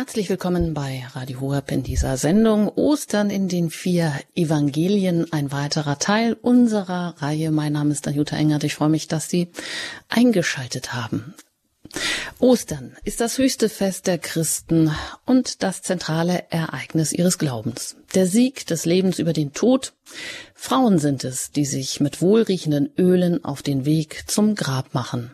[0.00, 5.98] Herzlich willkommen bei Radio Horeb in dieser Sendung Ostern in den vier Evangelien, ein weiterer
[5.98, 7.50] Teil unserer Reihe.
[7.50, 8.64] Mein Name ist Anjuta Engert.
[8.64, 9.48] Ich freue mich, dass Sie
[10.08, 11.34] eingeschaltet haben.
[12.38, 14.90] Ostern ist das höchste Fest der Christen
[15.26, 17.96] und das zentrale Ereignis ihres Glaubens.
[18.14, 19.92] Der Sieg des Lebens über den Tod.
[20.54, 25.30] Frauen sind es, die sich mit wohlriechenden Ölen auf den Weg zum Grab machen.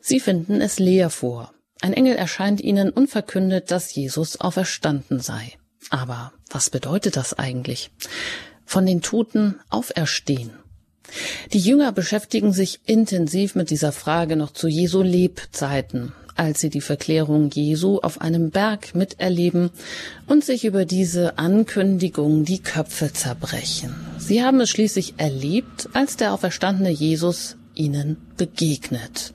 [0.00, 1.52] Sie finden es leer vor.
[1.80, 5.52] Ein Engel erscheint ihnen und verkündet, dass Jesus auferstanden sei.
[5.88, 7.90] Aber was bedeutet das eigentlich?
[8.66, 10.50] Von den Toten auferstehen.
[11.52, 16.80] Die Jünger beschäftigen sich intensiv mit dieser Frage noch zu Jesu Lebzeiten, als sie die
[16.80, 19.70] Verklärung Jesu auf einem Berg miterleben
[20.26, 23.94] und sich über diese Ankündigung die Köpfe zerbrechen.
[24.18, 29.34] Sie haben es schließlich erlebt, als der auferstandene Jesus ihnen begegnet.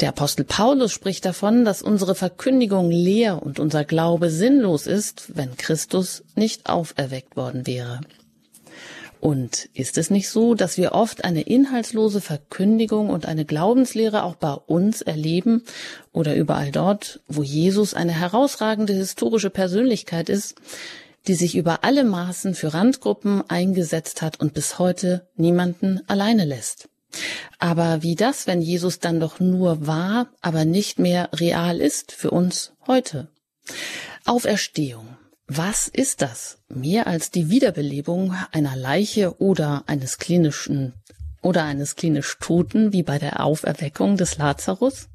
[0.00, 5.56] Der Apostel Paulus spricht davon, dass unsere Verkündigung leer und unser Glaube sinnlos ist, wenn
[5.56, 8.00] Christus nicht auferweckt worden wäre.
[9.20, 14.34] Und ist es nicht so, dass wir oft eine inhaltslose Verkündigung und eine Glaubenslehre auch
[14.34, 15.62] bei uns erleben
[16.12, 20.56] oder überall dort, wo Jesus eine herausragende historische Persönlichkeit ist,
[21.26, 26.88] die sich über alle Maßen für Randgruppen eingesetzt hat und bis heute niemanden alleine lässt?
[27.58, 32.30] Aber wie das, wenn Jesus dann doch nur war, aber nicht mehr real ist für
[32.30, 33.28] uns heute?
[34.24, 35.16] Auferstehung.
[35.46, 36.58] Was ist das?
[36.68, 40.94] Mehr als die Wiederbelebung einer Leiche oder eines klinischen
[41.42, 45.08] oder eines klinisch Toten, wie bei der Auferweckung des Lazarus?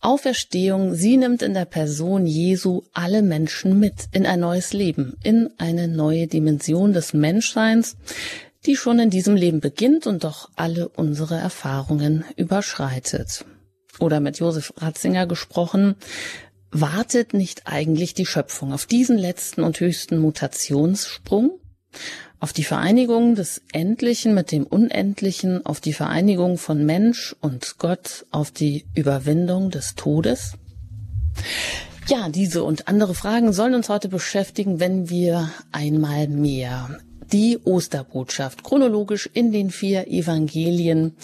[0.00, 5.48] Auferstehung, sie nimmt in der Person Jesu alle Menschen mit in ein neues Leben, in
[5.56, 7.96] eine neue Dimension des Menschseins,
[8.66, 13.44] die schon in diesem Leben beginnt und doch alle unsere Erfahrungen überschreitet.
[13.98, 15.96] Oder mit Josef Ratzinger gesprochen,
[16.70, 21.58] wartet nicht eigentlich die Schöpfung auf diesen letzten und höchsten Mutationssprung?
[22.40, 28.26] Auf die Vereinigung des Endlichen mit dem Unendlichen, auf die Vereinigung von Mensch und Gott,
[28.32, 30.54] auf die Überwindung des Todes?
[32.08, 36.98] Ja, diese und andere Fragen sollen uns heute beschäftigen, wenn wir einmal mehr
[37.34, 41.16] die Osterbotschaft chronologisch in den vier Evangelien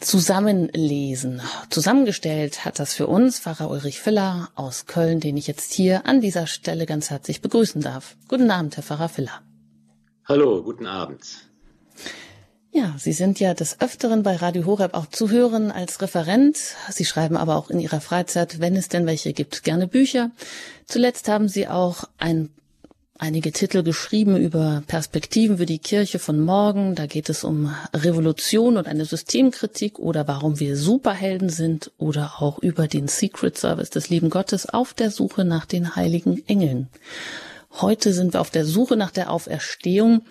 [0.00, 1.40] zusammenlesen.
[1.70, 6.20] Zusammengestellt hat das für uns Pfarrer Ulrich Filler aus Köln, den ich jetzt hier an
[6.20, 8.16] dieser Stelle ganz herzlich begrüßen darf.
[8.28, 9.40] Guten Abend, Herr Pfarrer Filler.
[10.26, 11.22] Hallo, guten Abend.
[12.70, 16.58] Ja, Sie sind ja des Öfteren bei Radio Horeb auch zu hören als Referent.
[16.90, 20.32] Sie schreiben aber auch in Ihrer Freizeit, wenn es denn welche gibt, gerne Bücher.
[20.84, 22.50] Zuletzt haben Sie auch ein
[23.18, 26.94] einige Titel geschrieben über Perspektiven für die Kirche von morgen.
[26.94, 32.58] Da geht es um Revolution und eine Systemkritik oder warum wir Superhelden sind oder auch
[32.58, 36.88] über den Secret Service des lieben Gottes auf der Suche nach den heiligen Engeln.
[37.80, 40.22] Heute sind wir auf der Suche nach der Auferstehung.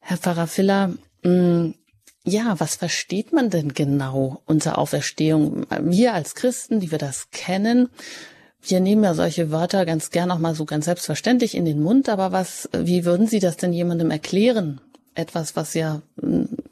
[0.00, 1.70] Herr Pfarrer Filler, mm,
[2.24, 5.66] ja, was versteht man denn genau unter Auferstehung?
[5.80, 7.88] Wir als Christen, die wir das kennen,
[8.64, 12.08] wir nehmen ja solche Wörter ganz gern auch mal so ganz selbstverständlich in den Mund,
[12.08, 14.80] aber was, wie würden Sie das denn jemandem erklären?
[15.14, 16.02] Etwas, was ja,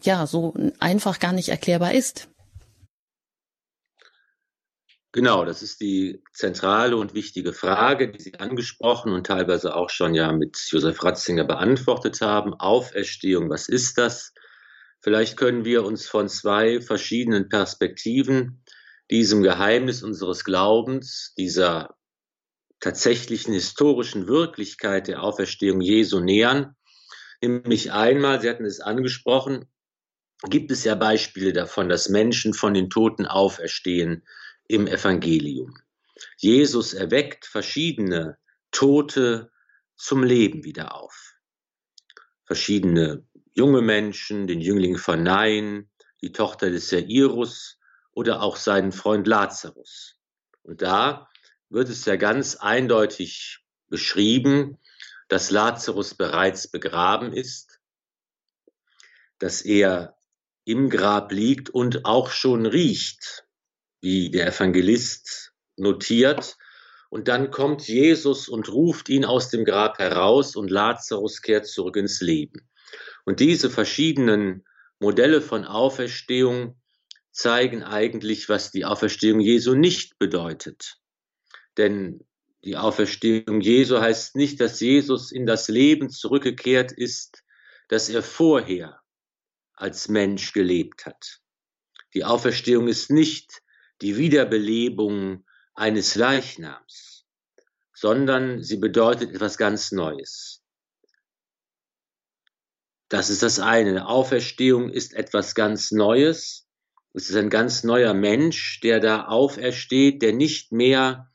[0.02, 2.28] ja, so einfach gar nicht erklärbar ist.
[5.12, 10.14] Genau, das ist die zentrale und wichtige Frage, die Sie angesprochen und teilweise auch schon
[10.14, 12.54] ja mit Josef Ratzinger beantwortet haben.
[12.54, 14.32] Auferstehung, was ist das?
[15.00, 18.62] Vielleicht können wir uns von zwei verschiedenen Perspektiven
[19.10, 21.96] diesem Geheimnis unseres Glaubens, dieser
[22.78, 26.76] tatsächlichen historischen Wirklichkeit der Auferstehung Jesu nähern.
[27.42, 29.66] Nämlich einmal, Sie hatten es angesprochen,
[30.48, 34.24] gibt es ja Beispiele davon, dass Menschen von den Toten auferstehen
[34.68, 35.74] im Evangelium.
[36.38, 38.38] Jesus erweckt verschiedene
[38.70, 39.50] Tote
[39.96, 41.34] zum Leben wieder auf.
[42.44, 45.90] Verschiedene junge Menschen, den Jüngling von Nain,
[46.22, 47.79] die Tochter des Jairus,
[48.20, 50.18] oder auch seinen Freund Lazarus.
[50.62, 51.30] Und da
[51.70, 54.76] wird es ja ganz eindeutig beschrieben,
[55.28, 57.80] dass Lazarus bereits begraben ist,
[59.38, 60.18] dass er
[60.66, 63.46] im Grab liegt und auch schon riecht,
[64.02, 66.58] wie der Evangelist notiert.
[67.08, 71.96] Und dann kommt Jesus und ruft ihn aus dem Grab heraus und Lazarus kehrt zurück
[71.96, 72.68] ins Leben.
[73.24, 74.66] Und diese verschiedenen
[74.98, 76.79] Modelle von Auferstehung
[77.32, 80.98] zeigen eigentlich, was die Auferstehung Jesu nicht bedeutet.
[81.76, 82.26] Denn
[82.64, 87.42] die Auferstehung Jesu heißt nicht, dass Jesus in das Leben zurückgekehrt ist,
[87.88, 89.00] das er vorher
[89.72, 91.40] als Mensch gelebt hat.
[92.14, 93.62] Die Auferstehung ist nicht
[94.02, 97.24] die Wiederbelebung eines Leichnams,
[97.94, 100.62] sondern sie bedeutet etwas ganz Neues.
[103.08, 104.06] Das ist das eine.
[104.06, 106.68] Auferstehung ist etwas ganz Neues.
[107.12, 111.28] Es ist ein ganz neuer Mensch, der da aufersteht, der nicht mehr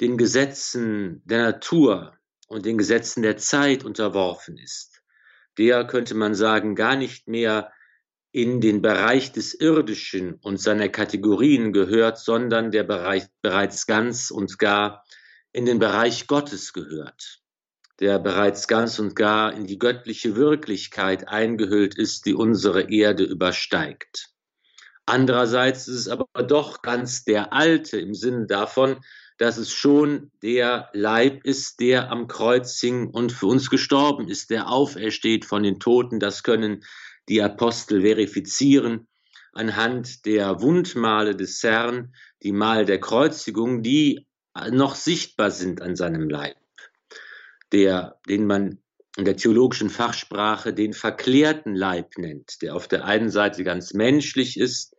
[0.00, 2.16] den Gesetzen der Natur
[2.46, 5.02] und den Gesetzen der Zeit unterworfen ist.
[5.58, 7.70] Der könnte man sagen, gar nicht mehr
[8.32, 14.58] in den Bereich des Irdischen und seiner Kategorien gehört, sondern der Bereich bereits ganz und
[14.58, 15.04] gar
[15.52, 17.42] in den Bereich Gottes gehört,
[18.00, 24.30] der bereits ganz und gar in die göttliche Wirklichkeit eingehüllt ist, die unsere Erde übersteigt.
[25.08, 28.98] Andererseits ist es aber doch ganz der Alte im Sinne davon,
[29.38, 34.50] dass es schon der Leib ist, der am Kreuz hing und für uns gestorben ist,
[34.50, 36.20] der aufersteht von den Toten.
[36.20, 36.84] Das können
[37.30, 39.08] die Apostel verifizieren
[39.54, 44.26] anhand der Wundmale des Herrn, die Mal der Kreuzigung, die
[44.70, 46.56] noch sichtbar sind an seinem Leib,
[47.72, 48.78] der, den man
[49.16, 54.60] in der theologischen Fachsprache den verklärten Leib nennt, der auf der einen Seite ganz menschlich
[54.60, 54.94] ist,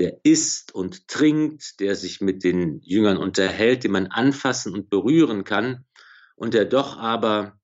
[0.00, 5.44] der isst und trinkt, der sich mit den Jüngern unterhält, den man anfassen und berühren
[5.44, 5.84] kann
[6.36, 7.60] und der doch aber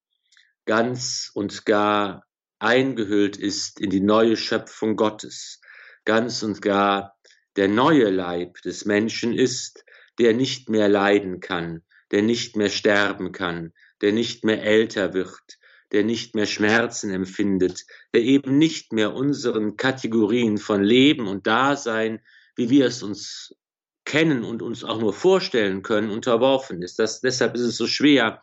[0.67, 2.27] ganz und gar
[2.59, 5.63] eingehüllt ist in die neue Schöpfung Gottes,
[6.05, 7.17] ganz und gar
[7.57, 9.83] der neue Leib des Menschen ist,
[10.19, 13.73] der nicht mehr leiden kann, der nicht mehr sterben kann,
[14.03, 15.59] der nicht mehr älter wird,
[15.93, 22.21] der nicht mehr Schmerzen empfindet, der eben nicht mehr unseren Kategorien von Leben und Dasein,
[22.57, 23.55] wie wir es uns
[24.05, 26.99] kennen und uns auch nur vorstellen können, unterworfen ist.
[26.99, 28.43] Das, deshalb ist es so schwer,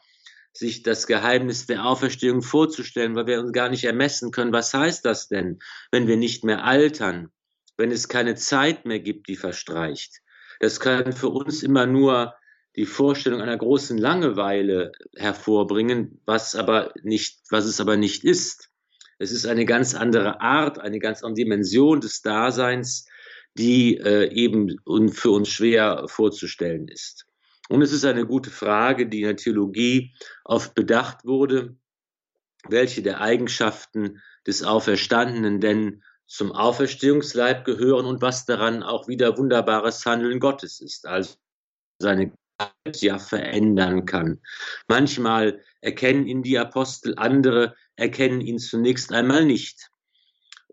[0.52, 5.04] sich das Geheimnis der Auferstehung vorzustellen, weil wir uns gar nicht ermessen können, was heißt
[5.04, 5.60] das denn,
[5.92, 7.32] wenn wir nicht mehr altern,
[7.76, 10.22] wenn es keine Zeit mehr gibt, die verstreicht.
[10.60, 12.36] Das kann für uns immer nur
[12.76, 18.70] die Vorstellung einer großen Langeweile hervorbringen, was aber nicht, was es aber nicht ist.
[19.20, 23.08] Es ist eine ganz andere Art, eine ganz andere Dimension des Daseins,
[23.56, 24.80] die äh, eben
[25.12, 27.28] für uns schwer vorzustellen ist.
[27.70, 31.76] Und es ist eine gute Frage, die in der Theologie oft bedacht wurde,
[32.68, 40.06] welche der Eigenschaften des Auferstandenen denn zum Auferstehungsleib gehören und was daran auch wieder wunderbares
[40.06, 41.36] Handeln Gottes ist, also
[42.00, 42.34] seine
[42.96, 44.40] ja verändern kann.
[44.88, 49.90] Manchmal erkennen ihn die Apostel, andere erkennen ihn zunächst einmal nicht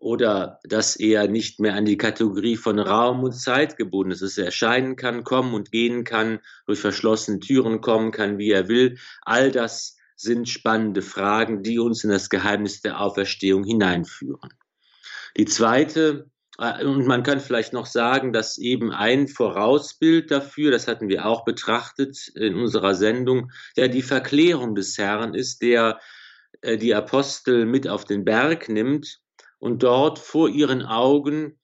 [0.00, 4.38] oder dass er nicht mehr an die Kategorie von Raum und Zeit gebunden ist, dass
[4.38, 8.98] er erscheinen kann, kommen und gehen kann, durch verschlossene Türen kommen kann, wie er will.
[9.22, 14.50] All das sind spannende Fragen, die uns in das Geheimnis der Auferstehung hineinführen.
[15.36, 16.29] Die zweite,
[16.60, 21.46] und man kann vielleicht noch sagen, dass eben ein Vorausbild dafür, das hatten wir auch
[21.46, 25.98] betrachtet in unserer Sendung, ja die Verklärung des Herrn ist, der
[26.60, 29.20] äh, die Apostel mit auf den Berg nimmt
[29.58, 31.58] und dort vor ihren Augen,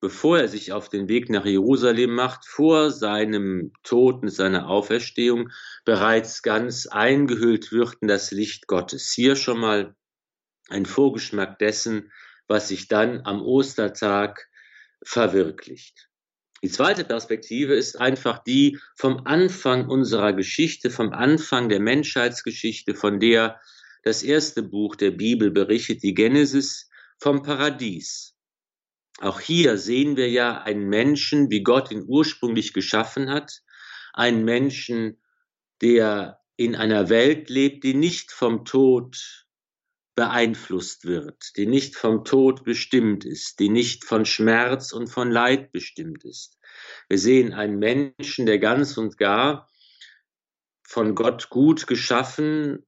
[0.00, 5.48] bevor er sich auf den Weg nach Jerusalem macht, vor seinem Tod und seiner Auferstehung
[5.84, 9.10] bereits ganz eingehüllt wird in das Licht Gottes.
[9.12, 9.96] Hier schon mal
[10.68, 12.12] ein Vorgeschmack dessen,
[12.48, 14.48] was sich dann am Ostertag
[15.04, 16.08] verwirklicht.
[16.62, 23.20] Die zweite Perspektive ist einfach die vom Anfang unserer Geschichte, vom Anfang der Menschheitsgeschichte, von
[23.20, 23.60] der
[24.02, 28.34] das erste Buch der Bibel berichtet, die Genesis, vom Paradies.
[29.20, 33.62] Auch hier sehen wir ja einen Menschen, wie Gott ihn ursprünglich geschaffen hat,
[34.12, 35.20] einen Menschen,
[35.80, 39.46] der in einer Welt lebt, die nicht vom Tod
[40.18, 45.70] beeinflusst wird, die nicht vom Tod bestimmt ist, die nicht von Schmerz und von Leid
[45.70, 46.58] bestimmt ist.
[47.08, 49.68] Wir sehen einen Menschen, der ganz und gar
[50.82, 52.84] von Gott gut geschaffen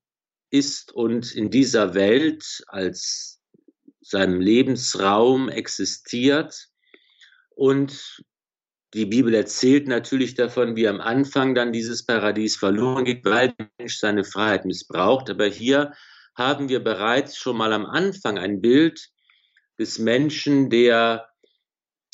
[0.51, 3.41] ist und in dieser Welt als
[4.01, 6.67] seinem Lebensraum existiert.
[7.51, 8.25] Und
[8.93, 13.71] die Bibel erzählt natürlich davon, wie am Anfang dann dieses Paradies verloren geht, weil der
[13.79, 15.31] Mensch seine Freiheit missbraucht.
[15.31, 15.93] Aber hier
[16.35, 19.09] haben wir bereits schon mal am Anfang ein Bild
[19.79, 21.29] des Menschen, der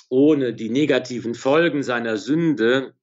[0.08, 2.94] ohne die negativen Folgen seiner Sünde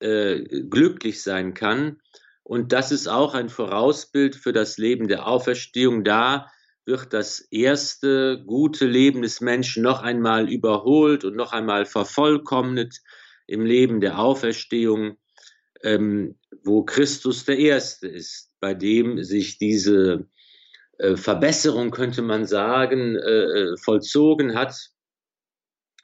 [0.00, 2.00] äh, glücklich sein kann.
[2.42, 6.04] Und das ist auch ein Vorausbild für das Leben der Auferstehung.
[6.04, 6.50] Da
[6.84, 12.98] wird das erste gute Leben des Menschen noch einmal überholt und noch einmal vervollkommnet
[13.46, 15.18] im Leben der Auferstehung,
[15.82, 20.26] ähm, wo Christus der Erste ist, bei dem sich diese
[21.14, 24.90] Verbesserung, könnte man sagen, äh, äh vollzogen hat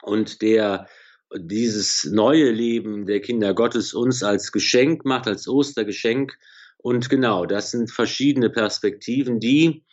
[0.01, 0.87] und der
[1.35, 6.37] dieses neue Leben der Kinder Gottes uns als Geschenk macht, als Ostergeschenk.
[6.77, 9.83] Und genau, das sind verschiedene Perspektiven, die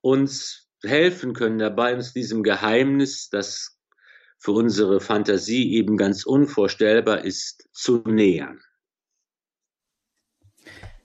[0.00, 3.76] uns helfen können dabei, uns diesem Geheimnis, das
[4.38, 8.60] für unsere Fantasie eben ganz unvorstellbar ist, zu nähern.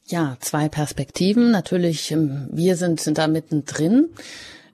[0.06, 1.52] Ja, zwei Perspektiven.
[1.52, 4.10] Natürlich, ähm, wir sind, sind da mittendrin.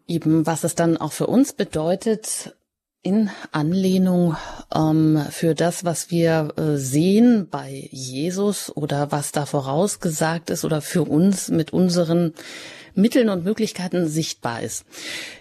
[0.08, 2.56] Eben, was es dann auch für uns bedeutet,
[3.02, 4.36] in Anlehnung
[4.74, 10.82] ähm, für das, was wir äh, sehen bei Jesus oder was da vorausgesagt ist oder
[10.82, 12.34] für uns mit unseren
[12.93, 14.86] Mitteln und Möglichkeiten sichtbar ist.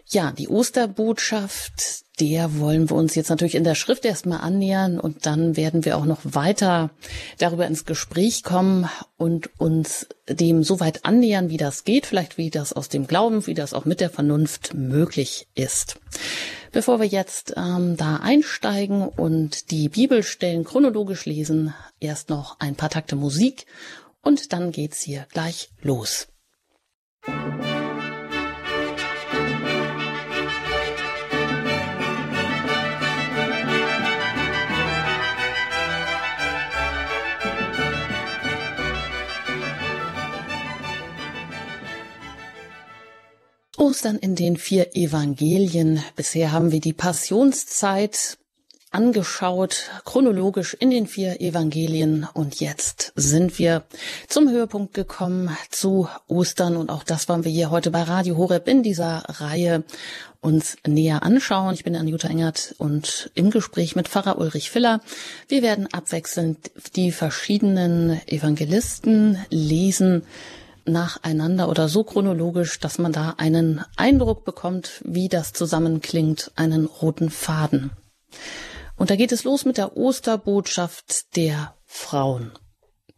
[0.06, 5.26] Ja, die Osterbotschaft, der wollen wir uns jetzt natürlich in der Schrift erstmal annähern und
[5.26, 6.90] dann werden wir auch noch weiter
[7.38, 12.50] darüber ins Gespräch kommen und uns dem so weit annähern, wie das geht, vielleicht wie
[12.50, 15.98] das aus dem Glauben, wie das auch mit der Vernunft möglich ist.
[16.72, 22.90] Bevor wir jetzt ähm, da einsteigen und die Bibelstellen chronologisch lesen, erst noch ein paar
[22.90, 23.66] Takte Musik
[24.22, 26.28] und dann geht's hier gleich los.
[43.98, 46.04] Ostern in den vier Evangelien.
[46.14, 48.38] Bisher haben wir die Passionszeit
[48.90, 52.26] angeschaut, chronologisch in den vier Evangelien.
[52.32, 53.84] Und jetzt sind wir
[54.28, 56.76] zum Höhepunkt gekommen zu Ostern.
[56.76, 59.84] Und auch das wollen wir hier heute bei Radio Horeb in dieser Reihe
[60.40, 61.74] uns näher anschauen.
[61.74, 65.00] Ich bin Anjuta Engert und im Gespräch mit Pfarrer Ulrich Filler.
[65.48, 70.22] Wir werden abwechselnd die verschiedenen Evangelisten lesen
[70.88, 77.30] nacheinander oder so chronologisch, dass man da einen Eindruck bekommt, wie das zusammenklingt, einen roten
[77.30, 77.90] Faden.
[78.98, 82.52] Und da geht es los mit der Osterbotschaft der Frauen.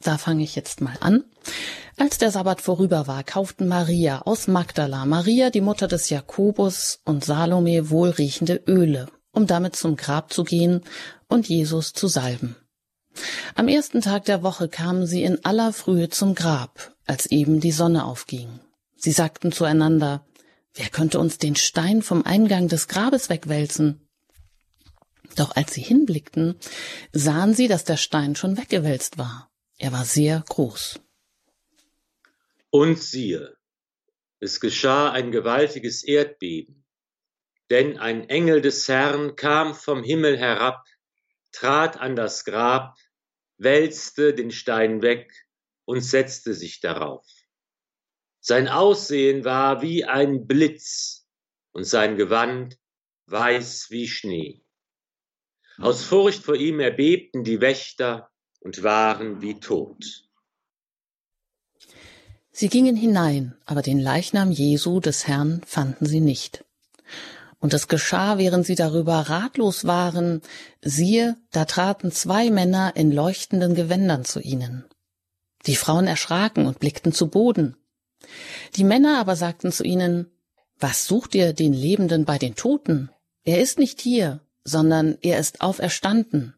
[0.02, 1.24] Da fange ich jetzt mal an.
[1.96, 7.24] Als der Sabbat vorüber war, kauften Maria aus Magdala, Maria, die Mutter des Jakobus und
[7.24, 10.82] Salome wohlriechende Öle, um damit zum Grab zu gehen
[11.28, 12.56] und Jesus zu salben.
[13.54, 17.72] Am ersten Tag der Woche kamen sie in aller Frühe zum Grab, als eben die
[17.72, 18.60] Sonne aufging.
[18.96, 20.24] Sie sagten zueinander,
[20.74, 24.06] wer könnte uns den Stein vom Eingang des Grabes wegwälzen?
[25.36, 26.56] Doch als sie hinblickten,
[27.12, 29.50] sahen sie, dass der Stein schon weggewälzt war.
[29.78, 31.00] Er war sehr groß.
[32.70, 33.56] Und siehe,
[34.38, 36.84] es geschah ein gewaltiges Erdbeben,
[37.68, 40.84] denn ein Engel des Herrn kam vom Himmel herab,
[41.52, 42.96] trat an das Grab,
[43.58, 45.32] wälzte den Stein weg
[45.84, 47.26] und setzte sich darauf.
[48.40, 51.26] Sein Aussehen war wie ein Blitz
[51.72, 52.78] und sein Gewand
[53.26, 54.64] weiß wie Schnee.
[55.80, 58.28] Aus Furcht vor ihm erbebten die Wächter
[58.60, 60.24] und waren wie tot.
[62.52, 66.66] Sie gingen hinein, aber den Leichnam Jesu des Herrn fanden sie nicht.
[67.60, 70.42] Und es geschah, während sie darüber ratlos waren,
[70.82, 74.84] siehe, da traten zwei Männer in leuchtenden Gewändern zu ihnen.
[75.66, 77.76] Die Frauen erschraken und blickten zu Boden.
[78.76, 80.30] Die Männer aber sagten zu ihnen,
[80.78, 83.10] Was sucht ihr den Lebenden bei den Toten?
[83.44, 86.54] Er ist nicht hier, sondern er ist auferstanden.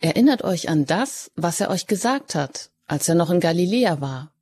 [0.00, 4.32] Erinnert euch an das, was er euch gesagt hat, als er noch in Galiläa war.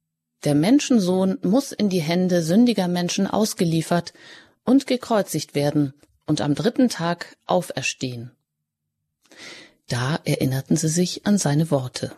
[0.45, 4.13] Der Menschensohn muss in die Hände sündiger Menschen ausgeliefert
[4.65, 5.95] und gekreuzigt werden
[6.27, 8.33] und am dritten Tag auferstehen.
[9.89, 12.13] Da erinnerten sie sich an seine Worte.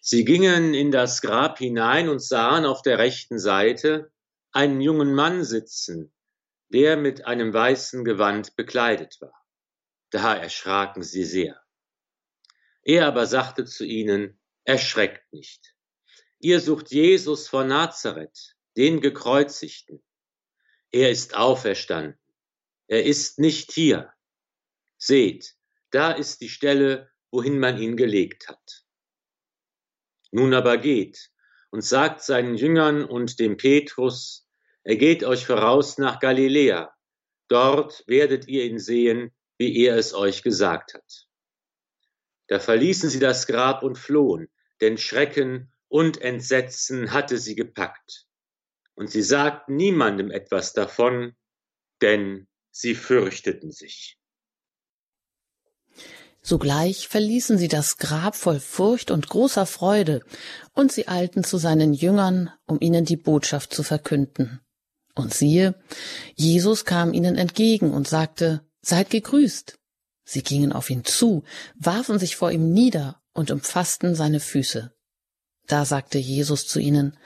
[0.00, 4.10] Sie gingen in das Grab hinein und sahen auf der rechten Seite
[4.52, 6.10] einen jungen Mann sitzen,
[6.68, 9.34] der mit einem weißen Gewand bekleidet war.
[10.10, 11.60] Da erschraken sie sehr.
[12.82, 15.74] Er aber sagte zu ihnen, erschreckt nicht.
[16.38, 20.02] Ihr sucht Jesus von Nazareth, den Gekreuzigten.
[20.90, 22.18] Er ist auferstanden.
[22.86, 24.12] Er ist nicht hier.
[24.96, 25.54] Seht,
[25.90, 28.84] da ist die Stelle, wohin man ihn gelegt hat.
[30.30, 31.30] Nun aber geht
[31.70, 34.47] und sagt seinen Jüngern und dem Petrus,
[34.84, 36.94] er geht euch voraus nach Galiläa.
[37.48, 41.26] Dort werdet ihr ihn sehen, wie er es euch gesagt hat.
[42.46, 44.48] Da verließen sie das Grab und flohen,
[44.80, 48.26] denn Schrecken und Entsetzen hatte sie gepackt.
[48.94, 51.36] Und sie sagten niemandem etwas davon,
[52.00, 54.18] denn sie fürchteten sich.
[56.40, 60.22] Sogleich verließen sie das Grab voll Furcht und großer Freude,
[60.72, 64.60] und sie eilten zu seinen Jüngern, um ihnen die Botschaft zu verkünden.
[65.18, 65.74] Und siehe,
[66.36, 69.76] Jesus kam ihnen entgegen und sagte, Seid gegrüßt.
[70.22, 71.42] Sie gingen auf ihn zu,
[71.74, 74.92] warfen sich vor ihm nieder und umfassten seine Füße.
[75.66, 77.16] Da sagte Jesus zu ihnen,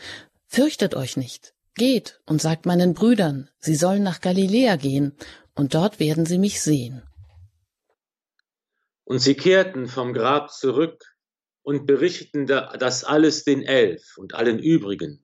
[0.46, 5.12] Fürchtet euch nicht, geht und sagt meinen Brüdern, sie sollen nach Galiläa gehen,
[5.54, 7.02] und dort werden sie mich sehen.
[9.04, 11.14] Und sie kehrten vom Grab zurück
[11.60, 15.21] und berichteten das alles den Elf und allen übrigen.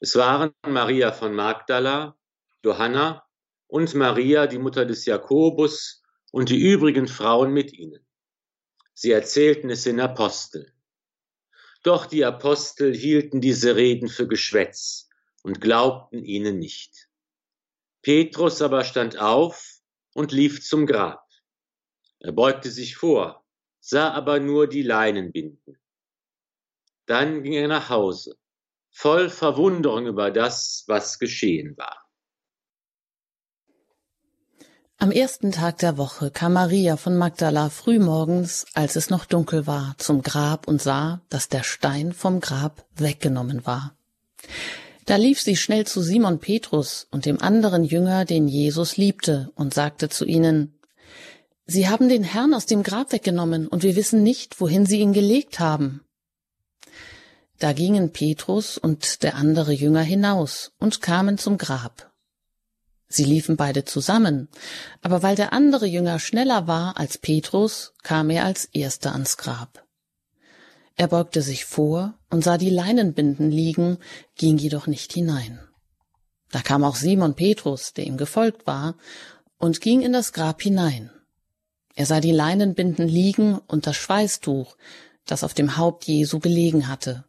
[0.00, 2.16] Es waren Maria von Magdala,
[2.62, 3.26] Johanna
[3.66, 8.06] und Maria, die Mutter des Jakobus, und die übrigen Frauen mit ihnen.
[8.94, 10.70] Sie erzählten es den Aposteln.
[11.82, 15.08] Doch die Apostel hielten diese Reden für Geschwätz
[15.42, 17.08] und glaubten ihnen nicht.
[18.02, 19.80] Petrus aber stand auf
[20.14, 21.24] und lief zum Grab.
[22.20, 23.46] Er beugte sich vor,
[23.80, 25.78] sah aber nur die Leinen binden.
[27.06, 28.36] Dann ging er nach Hause,
[28.90, 32.08] voll Verwunderung über das, was geschehen war.
[35.00, 39.94] Am ersten Tag der Woche kam Maria von Magdala frühmorgens, als es noch dunkel war,
[39.98, 43.94] zum Grab und sah, dass der Stein vom Grab weggenommen war.
[45.06, 49.72] Da lief sie schnell zu Simon Petrus und dem anderen Jünger, den Jesus liebte, und
[49.72, 50.74] sagte zu ihnen,
[51.64, 55.12] Sie haben den Herrn aus dem Grab weggenommen, und wir wissen nicht, wohin Sie ihn
[55.12, 56.02] gelegt haben.
[57.58, 62.12] Da gingen Petrus und der andere Jünger hinaus und kamen zum Grab.
[63.08, 64.48] Sie liefen beide zusammen,
[65.02, 69.84] aber weil der andere Jünger schneller war als Petrus, kam er als erster ans Grab.
[70.94, 73.98] Er beugte sich vor und sah die Leinenbinden liegen,
[74.36, 75.60] ging jedoch nicht hinein.
[76.50, 78.96] Da kam auch Simon Petrus, der ihm gefolgt war,
[79.58, 81.10] und ging in das Grab hinein.
[81.94, 84.76] Er sah die Leinenbinden liegen und das Schweißtuch,
[85.24, 87.24] das auf dem Haupt Jesu gelegen hatte.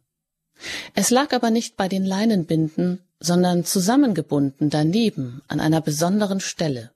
[0.94, 6.90] Es lag aber nicht bei den Leinenbinden, sondern zusammengebunden daneben an einer besonderen Stelle.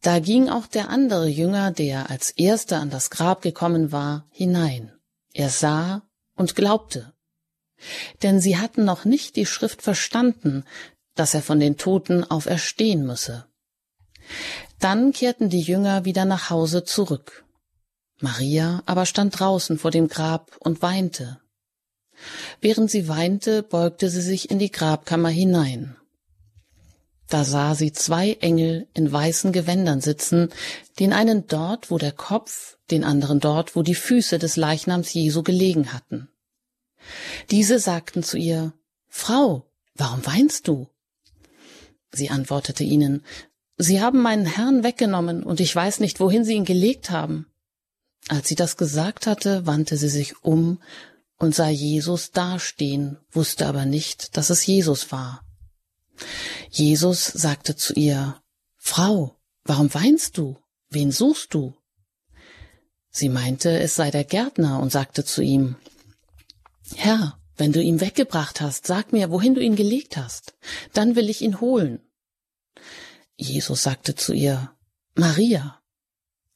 [0.00, 4.92] Da ging auch der andere Jünger, der als erster an das Grab gekommen war, hinein.
[5.32, 6.02] Er sah
[6.36, 7.12] und glaubte.
[8.22, 10.64] Denn sie hatten noch nicht die Schrift verstanden,
[11.14, 13.46] dass er von den Toten auferstehen müsse.
[14.78, 17.44] Dann kehrten die Jünger wieder nach Hause zurück.
[18.20, 21.40] Maria aber stand draußen vor dem Grab und weinte.
[22.60, 25.96] Während sie weinte, beugte sie sich in die Grabkammer hinein.
[27.28, 30.50] Da sah sie zwei Engel in weißen Gewändern sitzen,
[31.00, 35.42] den einen dort, wo der Kopf, den anderen dort, wo die Füße des Leichnams Jesu
[35.42, 36.28] gelegen hatten.
[37.50, 38.72] Diese sagten zu ihr,
[39.08, 40.88] Frau, warum weinst du?
[42.12, 43.24] Sie antwortete ihnen,
[43.78, 47.46] Sie haben meinen Herrn weggenommen, und ich weiß nicht, wohin Sie ihn gelegt haben.
[48.28, 50.80] Als sie das gesagt hatte, wandte sie sich um
[51.38, 55.42] und sah Jesus dastehen, wusste aber nicht, dass es Jesus war.
[56.70, 58.40] Jesus sagte zu ihr,
[58.76, 60.58] Frau, warum weinst du?
[60.88, 61.74] Wen suchst du?
[63.10, 65.76] Sie meinte, es sei der Gärtner und sagte zu ihm,
[66.94, 70.54] Herr, wenn du ihn weggebracht hast, sag mir, wohin du ihn gelegt hast,
[70.92, 72.00] dann will ich ihn holen.
[73.36, 74.70] Jesus sagte zu ihr,
[75.14, 75.80] Maria.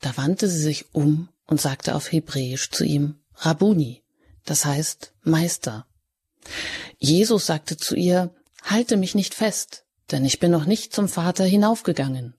[0.00, 4.02] Da wandte sie sich um und sagte auf Hebräisch zu ihm, Rabuni,
[4.50, 5.86] das heißt Meister.
[6.98, 8.34] Jesus sagte zu ihr,
[8.64, 12.34] Halte mich nicht fest, denn ich bin noch nicht zum Vater hinaufgegangen.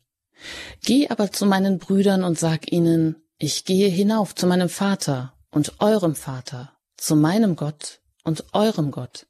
[0.83, 5.79] Geh aber zu meinen Brüdern und sag ihnen, ich gehe hinauf zu meinem Vater und
[5.79, 9.25] eurem Vater, zu meinem Gott und eurem Gott.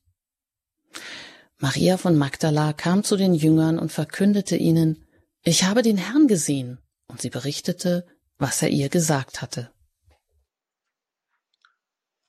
[1.60, 5.06] Maria von Magdala kam zu den Jüngern und verkündete ihnen,
[5.44, 8.08] ich habe den Herrn gesehen, und sie berichtete,
[8.40, 9.72] was er ihr gesagt hatte.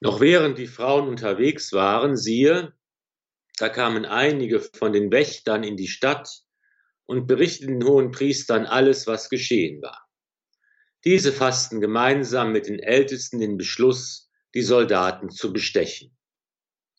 [0.02, 2.72] Noch während die Frauen unterwegs waren, siehe,
[3.56, 6.28] da kamen einige von den Wächtern in die Stadt
[7.06, 10.08] und berichteten den hohen Priestern alles, was geschehen war.
[11.04, 16.18] Diese fassten gemeinsam mit den Ältesten den Beschluss, die Soldaten zu bestechen.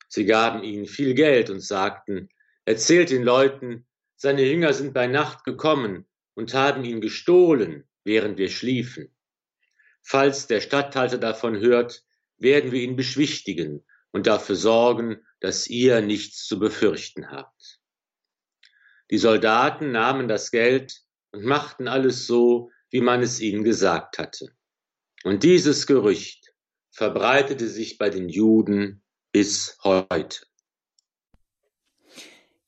[0.07, 2.29] Sie gaben ihnen viel Geld und sagten,
[2.63, 3.85] erzählt den Leuten,
[4.15, 9.13] seine Jünger sind bei Nacht gekommen und haben ihn gestohlen, während wir schliefen.
[10.01, 12.05] Falls der Statthalter davon hört,
[12.43, 17.79] werden wir ihn beschwichtigen und dafür sorgen, dass ihr nichts zu befürchten habt.
[19.09, 21.01] Die Soldaten nahmen das Geld
[21.31, 24.55] und machten alles so, wie man es ihnen gesagt hatte.
[25.23, 26.53] Und dieses Gerücht
[26.91, 30.45] verbreitete sich bei den Juden bis heute.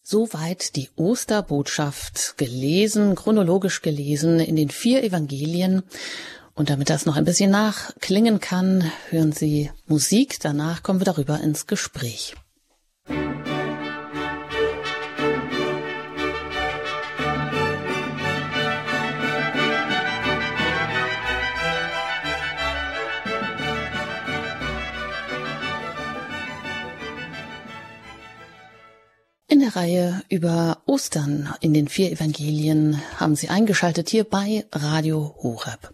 [0.02, 5.84] Soweit die Osterbotschaft gelesen, chronologisch gelesen in den vier Evangelien.
[6.56, 10.40] Und damit das noch ein bisschen nachklingen kann, hören Sie Musik.
[10.40, 12.36] Danach kommen wir darüber ins Gespräch.
[29.76, 35.94] Reihe über Ostern in den vier Evangelien haben Sie eingeschaltet hier bei Radio Horeb.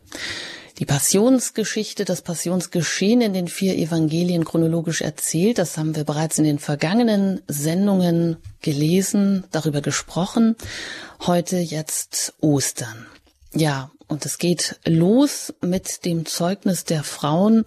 [0.77, 6.43] Die Passionsgeschichte, das Passionsgeschehen in den vier Evangelien chronologisch erzählt, das haben wir bereits in
[6.43, 10.55] den vergangenen Sendungen gelesen, darüber gesprochen.
[11.25, 13.07] Heute jetzt Ostern.
[13.53, 17.65] Ja, und es geht los mit dem Zeugnis der Frauen,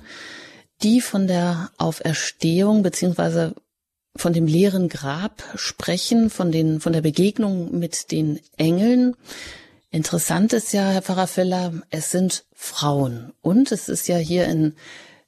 [0.82, 3.54] die von der Auferstehung beziehungsweise
[4.16, 9.16] von dem leeren Grab sprechen, von den, von der Begegnung mit den Engeln.
[9.90, 13.32] Interessant ist ja, Herr Pfarrer Feller, es sind Frauen.
[13.42, 14.74] Und es ist ja hier in,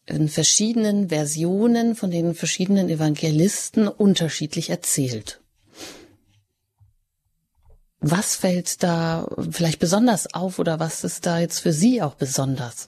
[0.07, 5.41] in verschiedenen Versionen von den verschiedenen Evangelisten unterschiedlich erzählt.
[8.01, 12.87] Was fällt da vielleicht besonders auf oder was ist da jetzt für Sie auch besonders?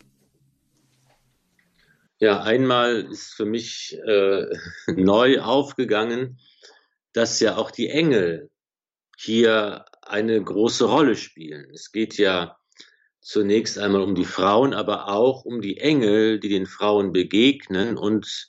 [2.21, 4.47] Ja, einmal ist für mich äh,
[4.89, 6.41] neu aufgegangen,
[7.13, 8.51] dass ja auch die Engel
[9.17, 11.71] hier eine große Rolle spielen.
[11.73, 12.57] Es geht ja
[13.21, 18.49] zunächst einmal um die Frauen, aber auch um die Engel, die den Frauen begegnen und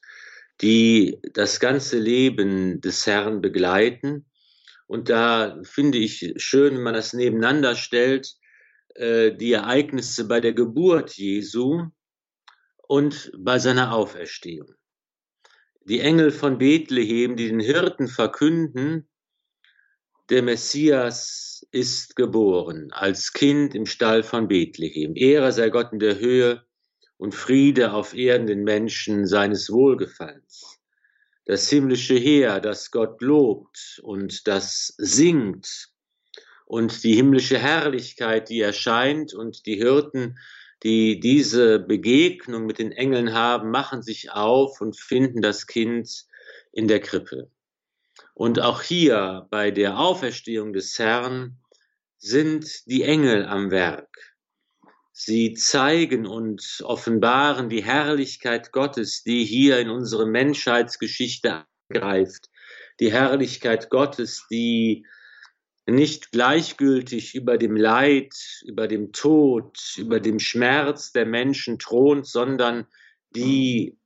[0.61, 4.25] die das ganze Leben des Herrn begleiten.
[4.87, 8.33] Und da finde ich schön, wenn man das nebeneinander stellt,
[8.95, 11.89] äh, die Ereignisse bei der Geburt Jesu,
[12.89, 14.73] und bei seiner Auferstehung.
[15.85, 19.07] Die Engel von Bethlehem, die den Hirten verkünden,
[20.31, 25.15] der Messias ist geboren als Kind im Stall von Bethlehem.
[25.15, 26.65] Ehre sei Gott in der Höhe
[27.17, 30.79] und Friede auf Erden den Menschen seines Wohlgefallens.
[31.45, 35.89] Das himmlische Heer, das Gott lobt und das singt
[36.65, 40.39] und die himmlische Herrlichkeit, die erscheint und die Hirten
[40.83, 46.25] die diese Begegnung mit den Engeln haben, machen sich auf und finden das Kind
[46.71, 47.51] in der Krippe.
[48.33, 51.57] Und auch hier bei der Auferstehung des Herrn
[52.17, 54.07] sind die Engel am Werk.
[55.11, 62.49] Sie zeigen und offenbaren die Herrlichkeit Gottes, die hier in unsere Menschheitsgeschichte angreift.
[63.01, 65.05] Die Herrlichkeit Gottes, die
[65.91, 68.33] nicht gleichgültig über dem Leid,
[68.65, 72.87] über dem Tod, über dem Schmerz der Menschen thront, sondern
[73.35, 73.97] die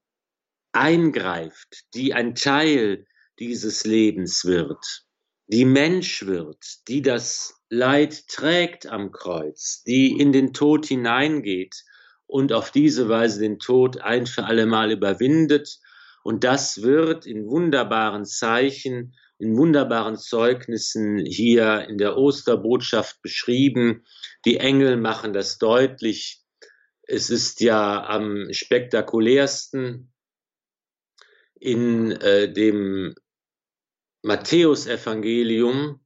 [0.72, 3.06] eingreift, die ein Teil
[3.40, 5.06] dieses Lebens wird,
[5.48, 11.84] die Mensch wird, die das Leid trägt am Kreuz, die in den Tod hineingeht
[12.28, 15.80] und auf diese Weise den Tod ein für allemal überwindet.
[16.24, 24.06] Und das wird in wunderbaren Zeichen in wunderbaren Zeugnissen hier in der Osterbotschaft beschrieben.
[24.46, 26.42] Die Engel machen das deutlich.
[27.04, 30.14] Es ist ja am spektakulärsten
[31.60, 33.16] in äh, dem
[34.22, 36.00] Matthäusevangelium,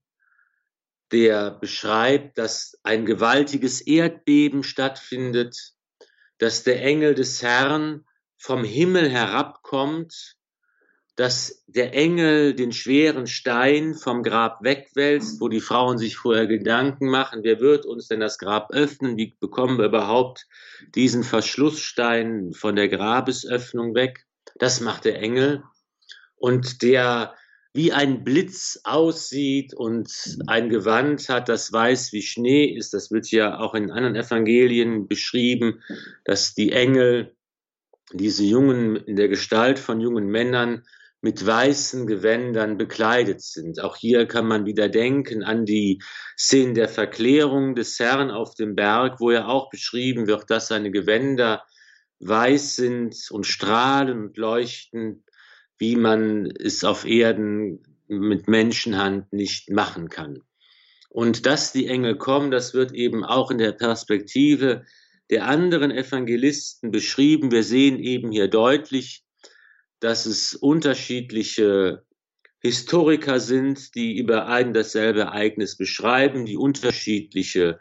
[1.12, 5.74] der beschreibt, dass ein gewaltiges Erdbeben stattfindet,
[6.40, 8.06] dass der Engel des Herrn
[8.38, 10.38] vom Himmel herabkommt
[11.18, 17.10] dass der Engel den schweren Stein vom Grab wegwälzt, wo die Frauen sich vorher Gedanken
[17.10, 19.18] machen, wer wird uns denn das Grab öffnen?
[19.18, 20.46] Wie bekommen wir überhaupt
[20.94, 24.28] diesen Verschlussstein von der Grabesöffnung weg?
[24.60, 25.64] Das macht der Engel.
[26.36, 27.34] Und der
[27.74, 32.94] wie ein Blitz aussieht und ein Gewand hat, das weiß wie Schnee ist.
[32.94, 35.82] Das wird ja auch in anderen Evangelien beschrieben,
[36.26, 37.36] dass die Engel
[38.14, 40.86] diese Jungen in der Gestalt von jungen Männern
[41.22, 43.82] mit weißen Gewändern bekleidet sind.
[43.82, 46.02] Auch hier kann man wieder denken an die
[46.38, 50.92] Szenen der Verklärung des Herrn auf dem Berg, wo ja auch beschrieben wird, dass seine
[50.92, 51.64] Gewänder
[52.20, 55.24] weiß sind und strahlen und leuchten,
[55.78, 60.42] wie man es auf Erden mit Menschenhand nicht machen kann.
[61.10, 64.86] Und dass die Engel kommen, das wird eben auch in der Perspektive
[65.30, 67.52] der anderen Evangelisten beschrieben.
[67.52, 69.24] Wir sehen eben hier deutlich,
[70.00, 72.04] dass es unterschiedliche
[72.60, 77.80] Historiker sind, die über ein dasselbe Ereignis beschreiben, die unterschiedliche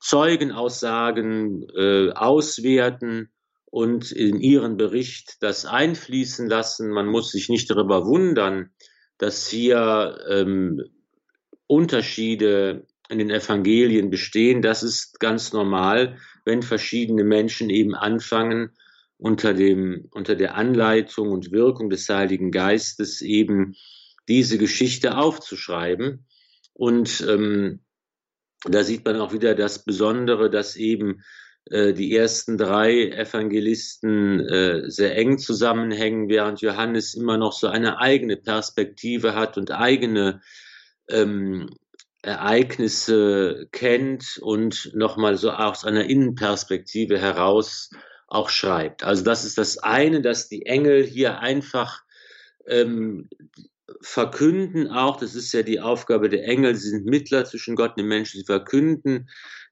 [0.00, 3.30] Zeugenaussagen äh, auswerten
[3.66, 6.90] und in ihren Bericht das einfließen lassen.
[6.90, 8.70] Man muss sich nicht darüber wundern,
[9.18, 10.82] dass hier ähm,
[11.66, 14.62] Unterschiede in den Evangelien bestehen.
[14.62, 18.70] Das ist ganz normal, wenn verschiedene Menschen eben anfangen,
[19.18, 23.74] unter dem, unter der Anleitung und Wirkung des Heiligen Geistes eben
[24.28, 26.26] diese Geschichte aufzuschreiben.
[26.72, 27.80] Und ähm,
[28.64, 31.22] da sieht man auch wieder das Besondere, dass eben
[31.66, 37.98] äh, die ersten drei Evangelisten äh, sehr eng zusammenhängen, während Johannes immer noch so eine
[37.98, 40.40] eigene Perspektive hat und eigene
[41.08, 41.68] ähm,
[42.22, 47.90] Ereignisse kennt und nochmal so aus einer Innenperspektive heraus
[48.28, 49.02] auch schreibt.
[49.02, 52.02] Also das ist das eine, dass die Engel hier einfach
[52.66, 53.28] ähm,
[54.02, 58.00] verkünden auch, das ist ja die Aufgabe der Engel, sie sind Mittler zwischen Gott und
[58.00, 59.28] den Menschen, sie verkünden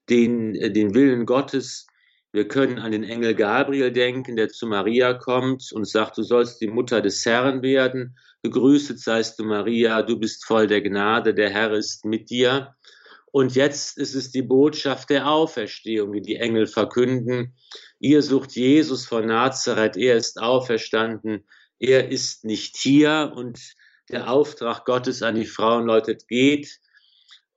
[0.09, 1.87] den, äh, den Willen Gottes.
[2.31, 6.59] Wir können an den Engel Gabriel denken, der zu Maria kommt und sagt, du sollst
[6.61, 8.17] die Mutter des Herrn werden.
[8.43, 12.75] Gegrüßet seist du, Maria, du bist voll der Gnade, der Herr ist mit dir.
[13.37, 17.55] Und jetzt ist es die Botschaft der Auferstehung, die die Engel verkünden.
[17.99, 21.47] Ihr sucht Jesus von Nazareth, er ist auferstanden,
[21.77, 23.59] er ist nicht hier und
[24.09, 26.79] der Auftrag Gottes an die Frauen läutet, geht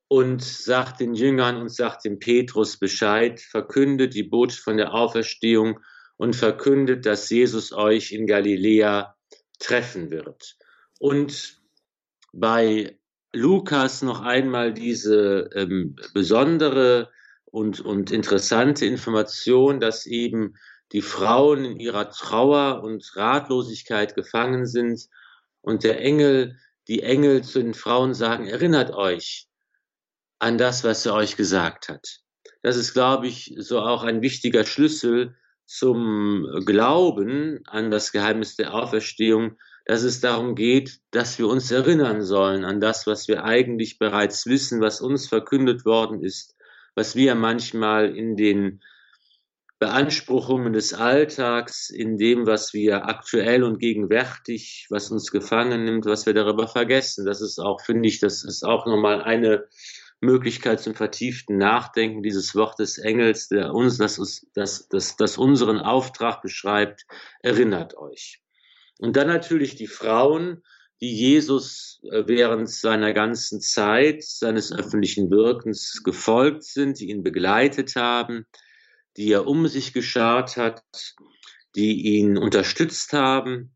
[0.07, 5.81] und sagt den Jüngern und sagt dem Petrus Bescheid, verkündet die Botschaft von der Auferstehung
[6.19, 9.17] und verkündet, dass Jesus euch in Galiläa
[9.59, 10.59] treffen wird.
[10.99, 11.59] Und
[12.35, 13.00] bei
[13.33, 17.11] Lukas noch einmal diese ähm, besondere
[17.45, 20.57] und, und interessante Information, dass eben
[20.93, 25.07] die Frauen in ihrer Trauer und Ratlosigkeit gefangen sind
[25.61, 26.57] und der Engel,
[26.89, 29.49] die Engel zu den Frauen sagen, erinnert euch
[30.41, 32.21] an das, was er euch gesagt hat.
[32.63, 38.75] Das ist, glaube ich, so auch ein wichtiger Schlüssel zum Glauben an das Geheimnis der
[38.75, 39.57] Auferstehung,
[39.91, 44.47] dass es darum geht, dass wir uns erinnern sollen an das, was wir eigentlich bereits
[44.47, 46.55] wissen, was uns verkündet worden ist,
[46.95, 48.85] was wir manchmal in den
[49.81, 56.25] Beanspruchungen des Alltags, in dem, was wir aktuell und gegenwärtig, was uns gefangen nimmt, was
[56.25, 57.27] wir darüber vergessen.
[57.27, 59.67] Das ist auch, finde ich, das ist auch nochmal eine
[60.21, 65.81] Möglichkeit zum vertieften Nachdenken dieses Wort des Engels, der uns, das, das, das, das unseren
[65.81, 67.07] Auftrag beschreibt,
[67.43, 68.41] erinnert euch.
[69.01, 70.63] Und dann natürlich die Frauen,
[71.01, 77.97] die Jesus äh, während seiner ganzen Zeit seines öffentlichen Wirkens gefolgt sind, die ihn begleitet
[77.97, 78.45] haben,
[79.17, 80.85] die er um sich geschart hat,
[81.75, 83.75] die ihn unterstützt haben,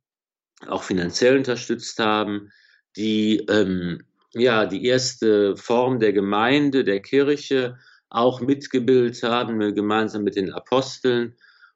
[0.67, 2.53] auch finanziell unterstützt haben,
[2.97, 4.03] die ähm,
[4.35, 7.79] ja die erste Form der Gemeinde, der Kirche
[8.11, 11.35] auch mitgebildet haben, gemeinsam mit den Aposteln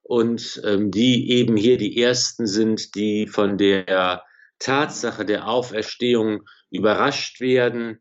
[0.09, 4.25] und ähm, die eben hier die ersten sind, die von der
[4.59, 8.01] Tatsache der Auferstehung überrascht werden,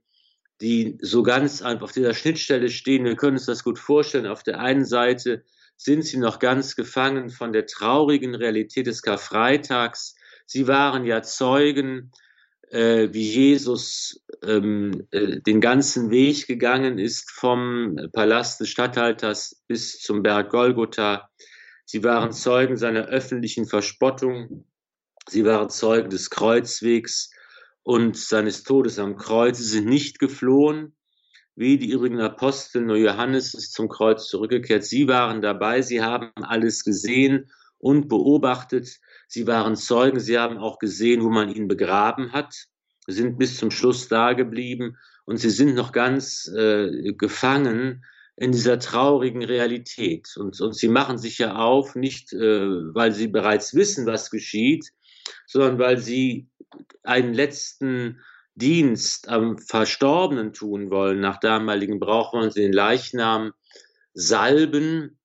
[0.62, 3.04] die so ganz auf dieser Schnittstelle stehen.
[3.04, 4.26] Wir können uns das gut vorstellen.
[4.26, 5.44] Auf der einen Seite
[5.76, 10.16] sind sie noch ganz gefangen von der traurigen Realität des Karfreitags.
[10.46, 12.14] Sie waren ja Zeugen,
[12.70, 20.00] äh, wie Jesus ähm, äh, den ganzen Weg gegangen ist vom Palast des Statthalters bis
[20.00, 21.30] zum Berg Golgotha.
[21.90, 24.66] Sie waren Zeugen seiner öffentlichen Verspottung.
[25.28, 27.32] Sie waren Zeugen des Kreuzwegs
[27.82, 29.58] und seines Todes am Kreuz.
[29.58, 30.98] Sie sind nicht geflohen,
[31.56, 34.84] wie die übrigen Apostel, nur Johannes ist zum Kreuz zurückgekehrt.
[34.84, 39.00] Sie waren dabei, sie haben alles gesehen und beobachtet.
[39.30, 42.68] Sie waren Zeugen, sie haben auch gesehen, wo man ihn begraben hat,
[43.08, 48.04] Sie sind bis zum Schluss da geblieben und sie sind noch ganz äh, gefangen
[48.38, 50.38] in dieser traurigen Realität.
[50.38, 52.38] Und, und sie machen sich ja auf, nicht äh,
[52.94, 54.92] weil sie bereits wissen, was geschieht,
[55.48, 56.48] sondern weil sie
[57.04, 58.22] einen letzten
[58.54, 61.20] Dienst am Verstorbenen tun wollen.
[61.20, 63.54] Nach damaligen Brauch wollen sie den Leichnam
[64.14, 65.20] salben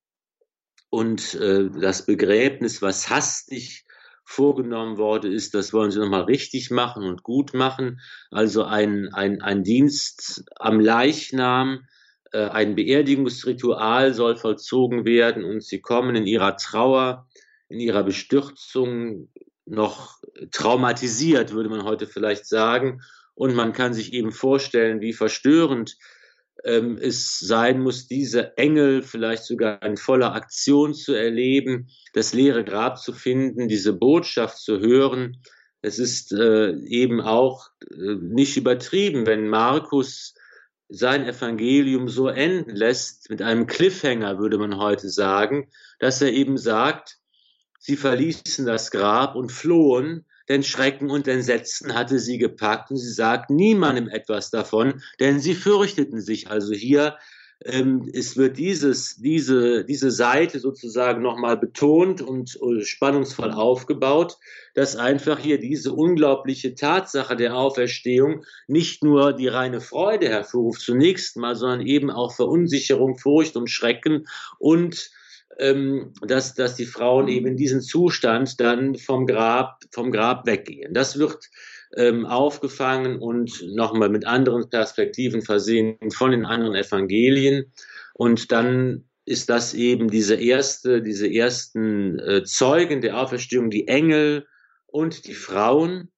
[0.89, 3.85] und äh, das Begräbnis, was hastig
[4.25, 8.01] vorgenommen worden ist, das wollen sie nochmal richtig machen und gut machen.
[8.31, 11.87] Also ein, ein, ein Dienst am Leichnam,
[12.33, 17.29] äh, ein Beerdigungsritual soll vollzogen werden und sie kommen in ihrer Trauer,
[17.69, 19.29] in ihrer Bestürzung
[19.65, 23.01] noch traumatisiert, würde man heute vielleicht sagen,
[23.35, 25.97] und man kann sich eben vorstellen, wie verstörend
[26.65, 32.65] ähm, es sein muss, diese Engel vielleicht sogar in voller Aktion zu erleben, das leere
[32.65, 35.39] Grab zu finden, diese Botschaft zu hören.
[35.81, 40.35] Es ist äh, eben auch äh, nicht übertrieben, wenn Markus
[40.93, 46.59] sein Evangelium so enden lässt, mit einem Cliffhanger würde man heute sagen, dass er eben
[46.59, 47.19] sagt,
[47.79, 53.13] sie verließen das Grab und flohen, denn Schrecken und Entsetzen hatte sie gepackt und sie
[53.13, 56.51] sagten niemandem etwas davon, denn sie fürchteten sich.
[56.51, 57.17] Also hier
[57.65, 64.39] ähm, es wird dieses, diese, diese Seite sozusagen nochmal betont und uh, spannungsvoll aufgebaut,
[64.75, 71.37] dass einfach hier diese unglaubliche Tatsache der Auferstehung nicht nur die reine Freude hervorruft zunächst
[71.37, 74.27] mal, sondern eben auch Verunsicherung, Furcht und Schrecken
[74.59, 75.11] und
[75.59, 80.95] ähm, dass, dass die Frauen eben in diesen Zustand dann vom Grab, vom Grab weggehen.
[80.95, 81.51] Das wird
[81.97, 87.73] ähm, aufgefangen und nochmal mit anderen Perspektiven versehen von den anderen Evangelien.
[88.15, 94.47] Und dann ist das eben diese erste, diese ersten äh, Zeugen der Auferstehung, die Engel
[94.87, 96.11] und die Frauen.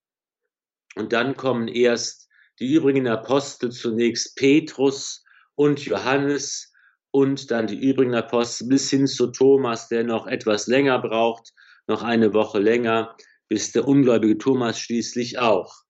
[0.97, 2.29] Und dann kommen erst
[2.61, 6.73] die übrigen Apostel, zunächst Petrus und Johannes
[7.11, 11.53] und dann die übrigen Apostel bis hin zu Thomas, der noch etwas länger braucht,
[11.87, 13.17] noch eine Woche länger,
[13.55, 15.85] bis der ungläubige Thomas schließlich auch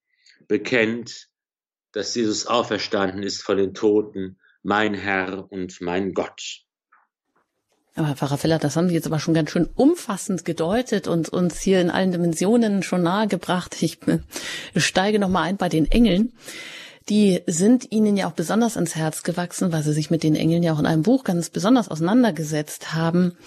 [0.48, 1.28] bekennt,
[1.92, 6.60] dass Jesus auferstanden ist von den Toten, mein Herr und mein Gott.
[7.94, 11.30] Aber Herr Pfarrer Feller, das haben Sie jetzt aber schon ganz schön umfassend gedeutet und
[11.30, 13.82] uns hier in allen Dimensionen schon nahegebracht.
[13.82, 14.18] Ich äh,
[14.76, 16.34] steige nochmal ein bei den Engeln.
[17.08, 20.62] Die sind Ihnen ja auch besonders ans Herz gewachsen, weil Sie sich mit den Engeln
[20.62, 23.38] ja auch in einem Buch ganz besonders auseinandergesetzt haben.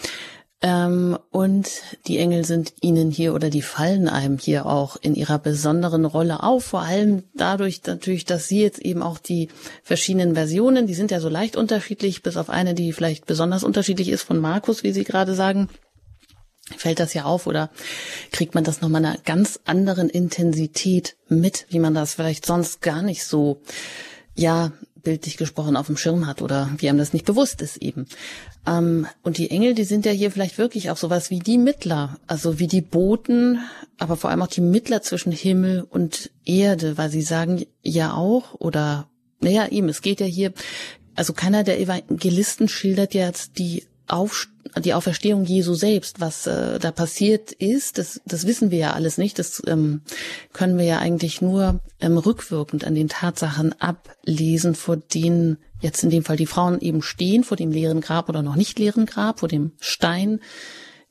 [0.59, 1.69] Ähm, und
[2.07, 6.41] die Engel sind ihnen hier oder die fallen einem hier auch in ihrer besonderen Rolle
[6.41, 6.65] auf.
[6.65, 9.49] Vor allem dadurch natürlich, dass sie jetzt eben auch die
[9.83, 14.09] verschiedenen Versionen, die sind ja so leicht unterschiedlich, bis auf eine, die vielleicht besonders unterschiedlich
[14.09, 15.69] ist von Markus, wie Sie gerade sagen.
[16.75, 17.69] Fällt das ja auf oder
[18.31, 23.01] kriegt man das nochmal einer ganz anderen Intensität mit, wie man das vielleicht sonst gar
[23.03, 23.61] nicht so,
[24.35, 24.73] ja,
[25.07, 28.07] bildlich gesprochen auf dem Schirm hat oder wie einem das nicht bewusst ist eben.
[28.67, 32.19] Ähm, und die Engel, die sind ja hier vielleicht wirklich auch sowas wie die Mittler,
[32.27, 33.59] also wie die Boten,
[33.97, 38.53] aber vor allem auch die Mittler zwischen Himmel und Erde, weil sie sagen ja auch,
[38.55, 39.07] oder
[39.39, 40.51] naja, eben, es geht ja hier,
[41.15, 44.47] also keiner der Evangelisten schildert jetzt die auf,
[44.83, 49.17] die Auferstehung Jesu selbst, was äh, da passiert ist, das, das wissen wir ja alles
[49.17, 49.39] nicht.
[49.39, 50.01] Das ähm,
[50.53, 56.09] können wir ja eigentlich nur ähm, rückwirkend an den Tatsachen ablesen, vor denen jetzt in
[56.09, 59.39] dem Fall die Frauen eben stehen, vor dem leeren Grab oder noch nicht leeren Grab,
[59.39, 60.39] vor dem Stein,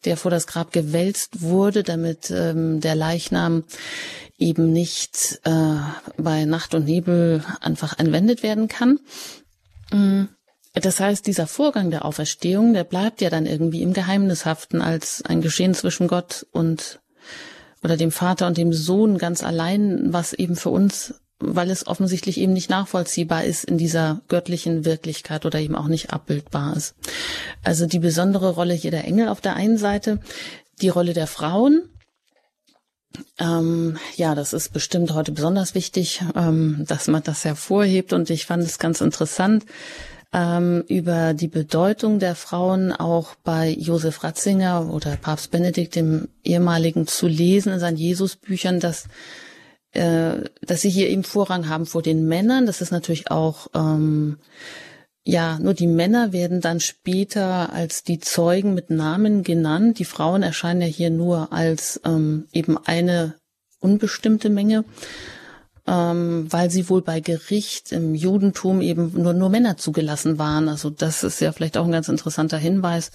[0.04, 3.64] der vor das Grab gewälzt wurde, damit ähm, der Leichnam
[4.38, 5.76] eben nicht äh,
[6.16, 9.00] bei Nacht und Nebel einfach entwendet werden kann.
[9.92, 10.28] Mhm.
[10.82, 15.40] Das heißt, dieser Vorgang der Auferstehung, der bleibt ja dann irgendwie im Geheimnishaften als ein
[15.40, 17.00] Geschehen zwischen Gott und
[17.82, 22.38] oder dem Vater und dem Sohn ganz allein, was eben für uns, weil es offensichtlich
[22.38, 26.94] eben nicht nachvollziehbar ist in dieser göttlichen Wirklichkeit oder eben auch nicht abbildbar ist.
[27.62, 30.20] Also die besondere Rolle hier der Engel auf der einen Seite,
[30.82, 31.88] die Rolle der Frauen,
[33.38, 38.44] ähm, ja, das ist bestimmt heute besonders wichtig, ähm, dass man das hervorhebt und ich
[38.44, 39.64] fand es ganz interessant,
[40.36, 47.06] ähm, über die Bedeutung der Frauen auch bei Josef Ratzinger oder Papst Benedikt, dem ehemaligen,
[47.06, 49.08] zu lesen in seinen Jesusbüchern, dass
[49.92, 52.66] äh, dass sie hier eben Vorrang haben vor den Männern.
[52.66, 54.36] Das ist natürlich auch ähm,
[55.24, 59.98] ja, nur die Männer werden dann später als die Zeugen mit Namen genannt.
[59.98, 63.34] Die Frauen erscheinen ja hier nur als ähm, eben eine
[63.80, 64.84] unbestimmte Menge
[65.86, 70.68] ähm, weil sie wohl bei Gericht im Judentum eben nur, nur Männer zugelassen waren.
[70.68, 73.12] Also das ist ja vielleicht auch ein ganz interessanter Hinweis.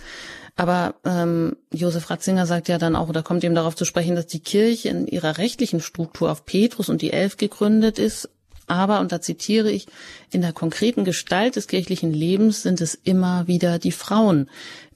[0.56, 4.28] Aber ähm, Josef Ratzinger sagt ja dann auch, oder kommt eben darauf zu sprechen, dass
[4.28, 8.30] die Kirche in ihrer rechtlichen Struktur auf Petrus und die Elf gegründet ist.
[8.72, 9.86] Aber, und da zitiere ich,
[10.32, 14.50] in der konkreten Gestalt des kirchlichen Lebens sind es immer wieder die Frauen,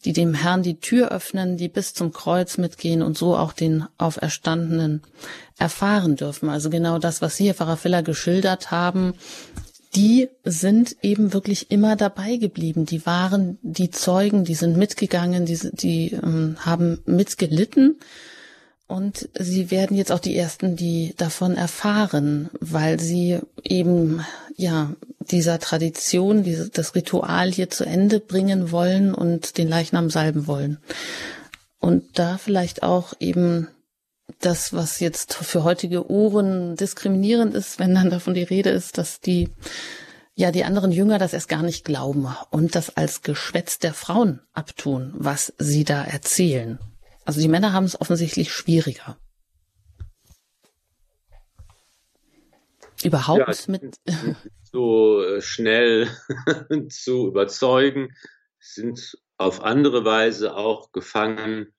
[0.05, 3.83] die dem Herrn die Tür öffnen, die bis zum Kreuz mitgehen und so auch den
[3.97, 5.01] Auferstandenen
[5.57, 6.47] erfahren dürfen.
[6.47, 9.13] Also genau das, was Sie, Herr Pfarrer Filler, geschildert haben,
[9.93, 12.85] die sind eben wirklich immer dabei geblieben.
[12.85, 17.97] Die waren die Zeugen, die sind mitgegangen, die, die ähm, haben mitgelitten.
[18.87, 24.23] Und sie werden jetzt auch die ersten, die davon erfahren, weil sie eben,
[24.55, 30.45] ja, dieser Tradition, diese, das Ritual hier zu Ende bringen wollen und den Leichnam salben
[30.45, 30.77] wollen.
[31.79, 33.67] Und da vielleicht auch eben
[34.39, 39.19] das, was jetzt für heutige Ohren diskriminierend ist, wenn dann davon die Rede ist, dass
[39.19, 39.49] die
[40.35, 44.41] ja die anderen Jünger das erst gar nicht glauben und das als Geschwätz der Frauen
[44.53, 46.79] abtun, was sie da erzählen.
[47.25, 49.17] Also die Männer haben es offensichtlich schwieriger.
[53.03, 53.99] Überhaupt ja, mit
[54.71, 56.09] so äh, schnell
[56.89, 58.15] zu überzeugen,
[58.59, 61.73] sind auf andere Weise auch gefangen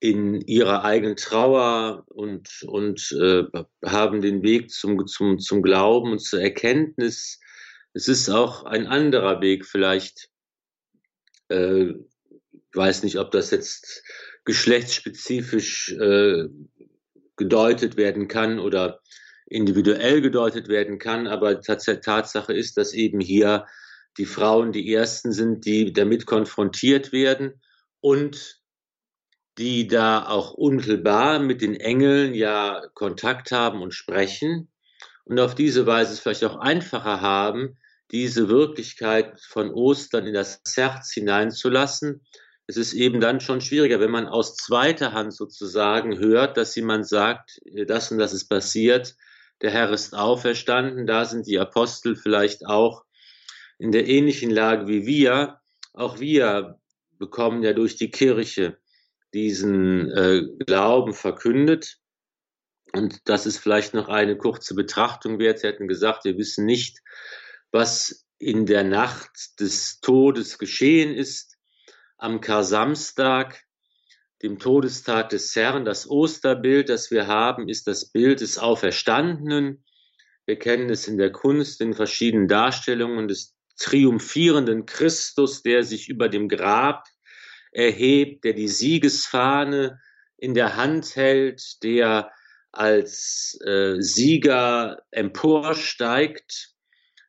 [0.00, 3.44] in ihrer eigenen Trauer und, und äh,
[3.84, 7.40] haben den Weg zum, zum, zum Glauben und zur Erkenntnis.
[7.94, 10.30] Es ist auch ein anderer Weg vielleicht.
[11.48, 11.94] Äh,
[12.50, 14.04] ich weiß nicht, ob das jetzt
[14.48, 16.48] geschlechtsspezifisch äh,
[17.36, 19.00] gedeutet werden kann oder
[19.44, 23.66] individuell gedeutet werden kann, aber Tatsache ist, dass eben hier
[24.16, 27.60] die Frauen die ersten sind, die damit konfrontiert werden
[28.00, 28.62] und
[29.58, 34.70] die da auch unmittelbar mit den Engeln ja Kontakt haben und sprechen
[35.24, 37.76] und auf diese Weise es vielleicht auch einfacher haben,
[38.12, 42.22] diese Wirklichkeit von Ostern in das Herz hineinzulassen.
[42.68, 47.08] Es ist eben dann schon schwieriger, wenn man aus zweiter Hand sozusagen hört, dass jemand
[47.08, 49.16] sagt, das und das ist passiert,
[49.62, 53.04] der Herr ist auferstanden, da sind die Apostel vielleicht auch
[53.78, 55.60] in der ähnlichen Lage wie wir.
[55.94, 56.78] Auch wir
[57.18, 58.78] bekommen ja durch die Kirche
[59.34, 61.98] diesen äh, Glauben verkündet.
[62.92, 65.60] Und das ist vielleicht noch eine kurze Betrachtung wert.
[65.60, 67.00] Sie hätten gesagt, wir wissen nicht,
[67.72, 71.57] was in der Nacht des Todes geschehen ist.
[72.18, 73.62] Am Kar-Samstag,
[74.42, 79.84] dem Todestag des Herrn, das Osterbild, das wir haben, ist das Bild des Auferstandenen.
[80.44, 86.28] Wir kennen es in der Kunst in verschiedenen Darstellungen des triumphierenden Christus, der sich über
[86.28, 87.04] dem Grab
[87.70, 90.00] erhebt, der die Siegesfahne
[90.36, 92.32] in der Hand hält, der
[92.72, 96.74] als äh, Sieger emporsteigt.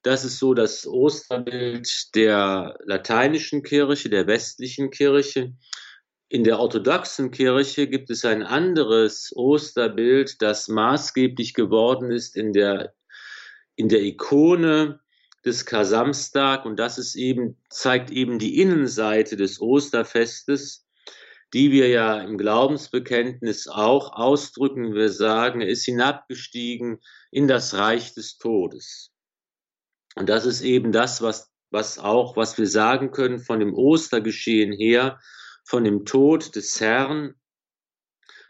[0.02, 5.54] Das ist so das Osterbild der lateinischen Kirche, der westlichen Kirche.
[6.30, 12.94] In der orthodoxen Kirche gibt es ein anderes Osterbild, das maßgeblich geworden ist in der,
[13.76, 15.02] in der Ikone
[15.44, 20.86] des Kasamstag und das ist eben, zeigt eben die Innenseite des Osterfestes,
[21.54, 24.94] die wir ja im Glaubensbekenntnis auch ausdrücken.
[24.94, 27.00] Wir sagen, er ist hinabgestiegen
[27.32, 29.12] in das Reich des Todes.
[30.16, 34.74] Und das ist eben das, was, was auch, was wir sagen können von dem Ostergeschehen
[34.74, 35.20] her,
[35.64, 37.36] von dem Tod des Herrn,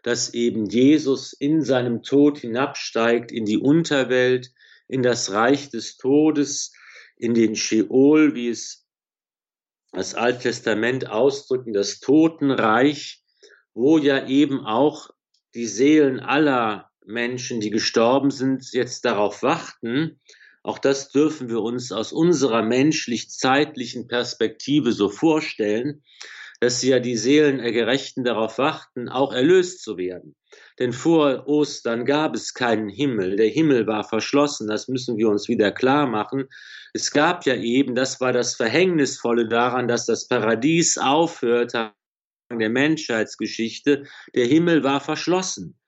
[0.03, 4.51] dass eben Jesus in seinem Tod hinabsteigt in die Unterwelt,
[4.88, 6.74] in das Reich des Todes,
[7.18, 8.88] in den Sheol, wie es
[9.91, 13.22] das Alte Testament ausdrücken, das Totenreich,
[13.74, 15.10] wo ja eben auch
[15.53, 20.20] die Seelen aller Menschen, die gestorben sind, jetzt darauf warten.
[20.64, 26.03] Auch das dürfen wir uns aus unserer menschlich-zeitlichen Perspektive so vorstellen,
[26.60, 30.36] dass ja die Seelen der Gerechten darauf warten, auch erlöst zu werden.
[30.78, 33.38] Denn vor Ostern gab es keinen Himmel.
[33.38, 34.68] Der Himmel war verschlossen.
[34.68, 36.49] Das müssen wir uns wieder klar machen.
[36.93, 41.93] Es gab ja eben, das war das Verhängnisvolle daran, dass das Paradies aufhörte
[42.51, 44.03] der Menschheitsgeschichte.
[44.36, 45.80] Der Himmel war verschlossen.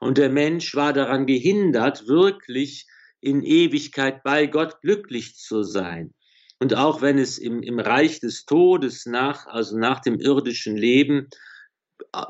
[0.00, 2.86] Und der Mensch war daran gehindert, wirklich
[3.20, 6.14] in Ewigkeit bei Gott glücklich zu sein.
[6.58, 11.28] Und auch wenn es im, im Reich des Todes nach, also nach dem irdischen Leben,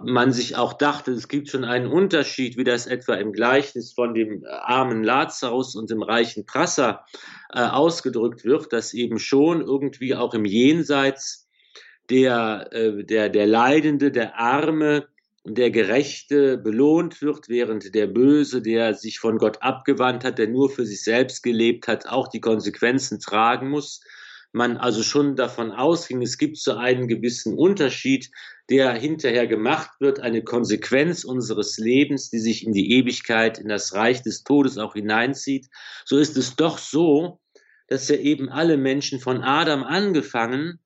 [0.02, 4.14] man sich auch dachte, es gibt schon einen Unterschied, wie das etwa im Gleichnis von
[4.14, 7.04] dem armen Lazarus und dem reichen Prasser
[7.52, 11.48] äh, ausgedrückt wird, dass eben schon irgendwie auch im Jenseits
[12.10, 15.08] der, äh, der, der Leidende, der Arme
[15.44, 20.70] der Gerechte belohnt wird, während der Böse, der sich von Gott abgewandt hat, der nur
[20.70, 24.00] für sich selbst gelebt hat, auch die Konsequenzen tragen muss.
[24.52, 28.30] Man also schon davon ausging, es gibt so einen gewissen Unterschied,
[28.68, 33.94] der hinterher gemacht wird, eine Konsequenz unseres Lebens, die sich in die Ewigkeit, in das
[33.94, 35.68] Reich des Todes auch hineinzieht,
[36.04, 37.40] so ist es doch so,
[37.86, 40.80] dass ja eben alle Menschen von Adam angefangen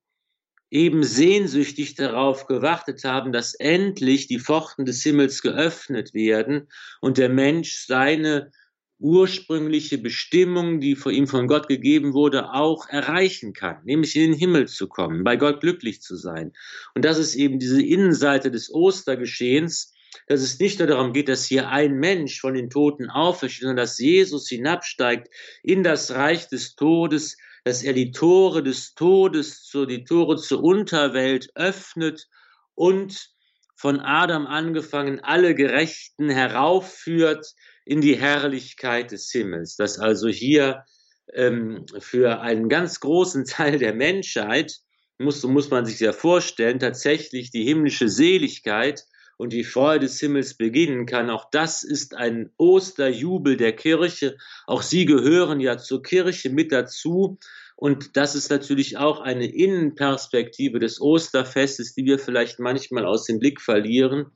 [0.75, 6.67] eben sehnsüchtig darauf gewartet haben, dass endlich die Pforten des Himmels geöffnet werden
[6.99, 8.51] und der Mensch seine
[8.99, 14.37] ursprüngliche Bestimmung, die vor ihm von Gott gegeben wurde, auch erreichen kann, nämlich in den
[14.37, 16.51] Himmel zu kommen, bei Gott glücklich zu sein.
[16.93, 19.93] Und das ist eben diese Innenseite des Ostergeschehens,
[20.27, 23.77] dass es nicht nur darum geht, dass hier ein Mensch von den Toten aufersteht, sondern
[23.77, 25.29] dass Jesus hinabsteigt
[25.63, 30.63] in das Reich des Todes, dass er die Tore des Todes, so die Tore zur
[30.63, 32.27] Unterwelt öffnet
[32.75, 33.31] und
[33.75, 37.53] von Adam angefangen alle Gerechten heraufführt
[37.83, 40.85] in die Herrlichkeit des Himmels, dass also hier
[41.33, 44.77] ähm, für einen ganz großen Teil der Menschheit,
[45.17, 49.05] muss, muss man sich ja vorstellen, tatsächlich die himmlische Seligkeit
[49.37, 51.29] und die Freude des Himmels beginnen kann.
[51.29, 54.37] Auch das ist ein Osterjubel der Kirche.
[54.67, 57.37] Auch sie gehören ja zur Kirche mit dazu.
[57.75, 63.39] Und das ist natürlich auch eine Innenperspektive des Osterfestes, die wir vielleicht manchmal aus dem
[63.39, 64.31] Blick verlieren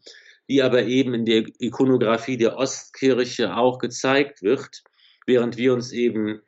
[0.49, 4.83] die aber eben in der Ikonografie der Ostkirche auch gezeigt wird,
[5.27, 6.41] während wir uns eben,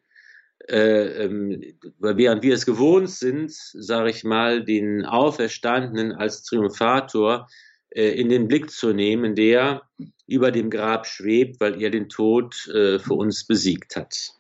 [0.68, 1.62] äh, ähm,
[2.00, 7.48] während wir es gewohnt sind, sage ich mal, den Auferstandenen als Triumphator
[7.92, 9.84] in den Blick zu nehmen, der
[10.28, 14.32] über dem Grab schwebt, weil er den Tod äh, für uns besiegt hat.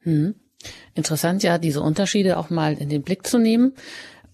[0.00, 0.34] Hm.
[0.94, 3.74] Interessant ja, diese Unterschiede auch mal in den Blick zu nehmen.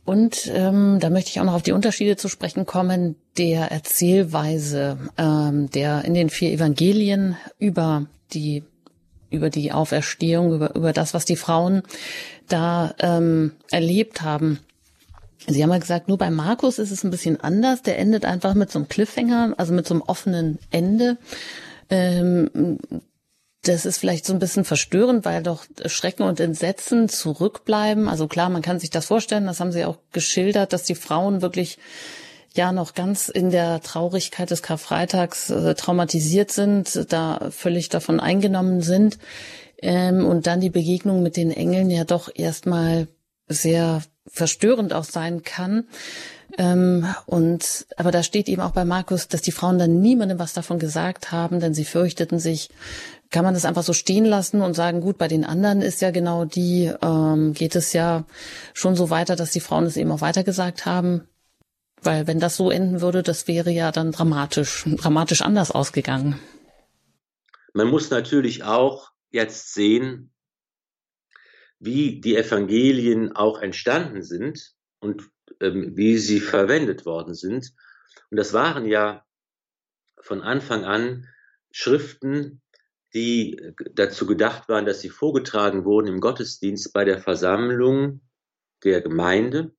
[0.05, 4.99] Und ähm, da möchte ich auch noch auf die Unterschiede zu sprechen kommen der Erzählweise
[5.17, 8.65] ähm, der in den vier Evangelien über die
[9.31, 11.83] über die Auferstehung, über, über das, was die Frauen
[12.49, 14.59] da ähm, erlebt haben.
[15.53, 17.83] Sie haben ja gesagt, nur bei Markus ist es ein bisschen anders.
[17.83, 21.17] Der endet einfach mit so einem Cliffhanger, also mit so einem offenen Ende.
[21.89, 22.79] Ähm,
[23.63, 28.09] das ist vielleicht so ein bisschen verstörend, weil doch Schrecken und Entsetzen zurückbleiben.
[28.09, 31.43] Also klar, man kann sich das vorstellen, das haben Sie auch geschildert, dass die Frauen
[31.43, 31.79] wirklich
[32.55, 38.81] ja noch ganz in der Traurigkeit des Karfreitags äh, traumatisiert sind, da völlig davon eingenommen
[38.81, 39.19] sind
[39.83, 43.09] ähm, und dann die Begegnung mit den Engeln ja doch erstmal
[43.47, 45.85] sehr verstörend auch sein kann.
[46.59, 50.53] Ähm, und aber da steht eben auch bei Markus, dass die Frauen dann niemandem was
[50.53, 52.71] davon gesagt haben, denn sie fürchteten sich.
[53.31, 56.11] Kann man das einfach so stehen lassen und sagen, gut, bei den anderen ist ja
[56.11, 58.25] genau die, ähm, geht es ja
[58.75, 61.29] schon so weiter, dass die Frauen es eben auch weitergesagt haben.
[62.03, 66.41] Weil wenn das so enden würde, das wäre ja dann dramatisch, dramatisch anders ausgegangen.
[67.73, 70.33] Man muss natürlich auch jetzt sehen,
[71.81, 75.29] wie die Evangelien auch entstanden sind und
[75.61, 77.73] ähm, wie sie verwendet worden sind.
[78.31, 79.25] Und das waren ja
[80.21, 81.27] von Anfang an
[81.73, 82.61] Schriften,
[83.15, 88.21] die dazu gedacht waren, dass sie vorgetragen wurden im Gottesdienst bei der Versammlung
[88.85, 89.75] der Gemeinde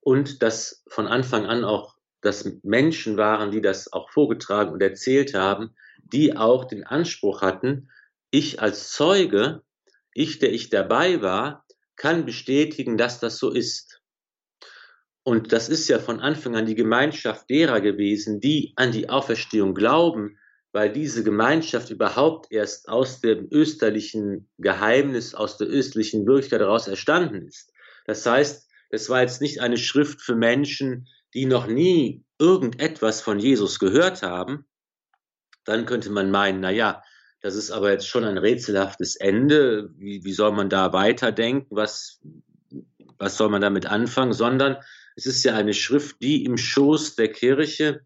[0.00, 5.34] und dass von Anfang an auch das Menschen waren, die das auch vorgetragen und erzählt
[5.34, 5.74] haben,
[6.12, 7.90] die auch den Anspruch hatten,
[8.30, 9.62] ich als Zeuge,
[10.16, 11.64] ich, der ich dabei war,
[11.96, 14.00] kann bestätigen, dass das so ist.
[15.22, 19.74] Und das ist ja von Anfang an die Gemeinschaft derer gewesen, die an die Auferstehung
[19.74, 20.38] glauben,
[20.72, 27.46] weil diese Gemeinschaft überhaupt erst aus dem österlichen Geheimnis, aus der österlichen Wirklichkeit heraus erstanden
[27.46, 27.72] ist.
[28.06, 33.38] Das heißt, es war jetzt nicht eine Schrift für Menschen, die noch nie irgendetwas von
[33.38, 34.66] Jesus gehört haben.
[35.64, 37.02] Dann könnte man meinen, na ja,
[37.40, 39.90] das ist aber jetzt schon ein rätselhaftes Ende.
[39.96, 41.76] Wie, wie soll man da weiterdenken?
[41.76, 42.20] Was,
[43.18, 44.32] was soll man damit anfangen?
[44.32, 44.76] Sondern
[45.16, 48.02] es ist ja eine Schrift, die im Schoß der Kirche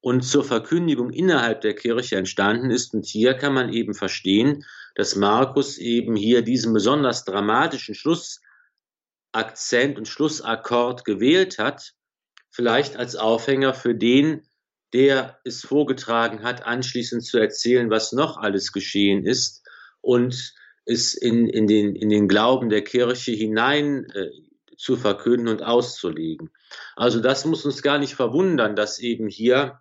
[0.00, 2.94] und zur Verkündigung innerhalb der Kirche entstanden ist.
[2.94, 4.64] Und hier kann man eben verstehen,
[4.94, 11.94] dass Markus eben hier diesen besonders dramatischen Schlussakzent und Schlussakkord gewählt hat,
[12.50, 14.47] vielleicht als Aufhänger für den,
[14.92, 19.66] der es vorgetragen hat, anschließend zu erzählen, was noch alles geschehen ist
[20.00, 24.30] und es in, in, den, in den Glauben der Kirche hinein äh,
[24.76, 26.50] zu verkünden und auszulegen.
[26.96, 29.80] Also das muss uns gar nicht verwundern, dass eben hier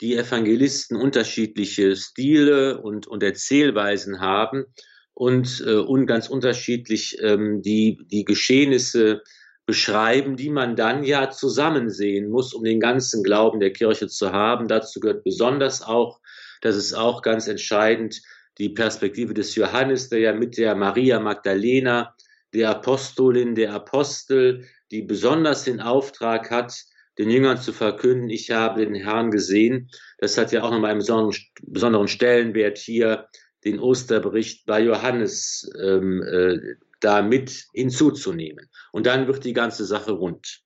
[0.00, 4.66] die Evangelisten unterschiedliche Stile und, und Erzählweisen haben
[5.14, 9.22] und, äh, und ganz unterschiedlich ähm, die, die Geschehnisse
[9.66, 14.32] beschreiben, die man dann ja zusammen sehen muss, um den ganzen Glauben der Kirche zu
[14.32, 14.68] haben.
[14.68, 16.20] Dazu gehört besonders auch,
[16.62, 18.22] das ist auch ganz entscheidend,
[18.58, 22.14] die Perspektive des Johannes, der ja mit der Maria Magdalena
[22.54, 26.84] der Apostolin, der Apostel, die besonders den Auftrag hat,
[27.18, 29.90] den Jüngern zu verkünden, ich habe den Herrn gesehen.
[30.18, 33.28] Das hat ja auch nochmal einen besonderen, Stellenwert hier,
[33.64, 38.68] den Osterbericht bei Johannes ähm, äh, da mit hinzuzunehmen.
[38.92, 40.60] Und dann wird die ganze Sache rund.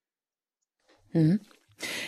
[1.12, 1.40] Mhm.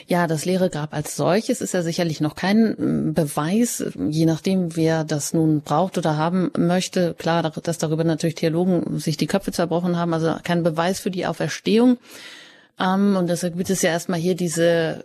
[0.07, 4.77] Ja, das leere Grab als solches ist ja sicherlich noch kein ähm, Beweis, je nachdem,
[4.77, 7.15] wer das nun braucht oder haben möchte.
[7.15, 11.27] Klar, dass darüber natürlich Theologen sich die Köpfe zerbrochen haben, also kein Beweis für die
[11.27, 11.99] Auferstehung.
[12.79, 15.03] Ähm, und deshalb gibt es ja erstmal hier diese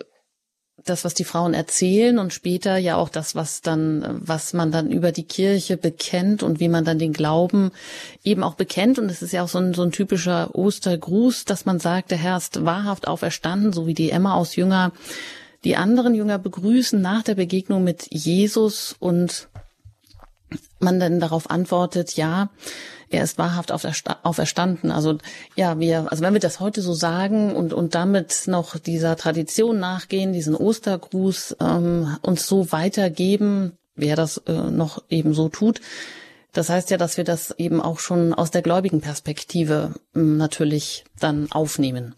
[0.86, 4.92] das, was die Frauen erzählen und später ja auch das, was dann, was man dann
[4.92, 7.72] über die Kirche bekennt und wie man dann den Glauben
[8.24, 9.00] eben auch bekennt.
[9.00, 12.18] Und es ist ja auch so ein, so ein typischer Ostergruß, dass man sagt, der
[12.18, 14.92] Herr ist wahrhaft auferstanden, so wie die Emma aus Jünger
[15.64, 19.50] die anderen Jünger begrüßen nach der Begegnung mit Jesus und
[20.80, 22.50] man dann darauf antwortet, ja,
[23.10, 24.92] er ist wahrhaft auferstanden.
[24.92, 25.18] Also
[25.56, 29.80] ja, wir, also wenn wir das heute so sagen und und damit noch dieser Tradition
[29.80, 35.80] nachgehen, diesen Ostergruß ähm, uns so weitergeben, wer das äh, noch eben so tut,
[36.52, 41.52] das heißt ja, dass wir das eben auch schon aus der gläubigen Perspektive natürlich dann
[41.52, 42.16] aufnehmen.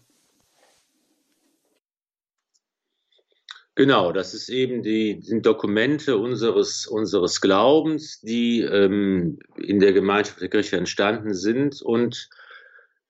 [3.80, 10.42] Genau, das ist eben die sind Dokumente unseres unseres Glaubens, die ähm, in der Gemeinschaft
[10.42, 12.28] der Kirche entstanden sind und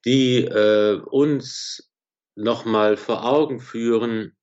[0.04, 1.90] die äh, uns
[2.36, 4.36] nochmal vor Augen führen,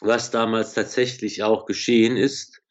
[0.00, 2.62] was damals tatsächlich auch geschehen ist.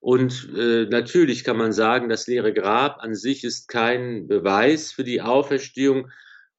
[0.00, 5.04] Und äh, natürlich kann man sagen, das leere Grab an sich ist kein Beweis für
[5.04, 6.10] die Auferstehung,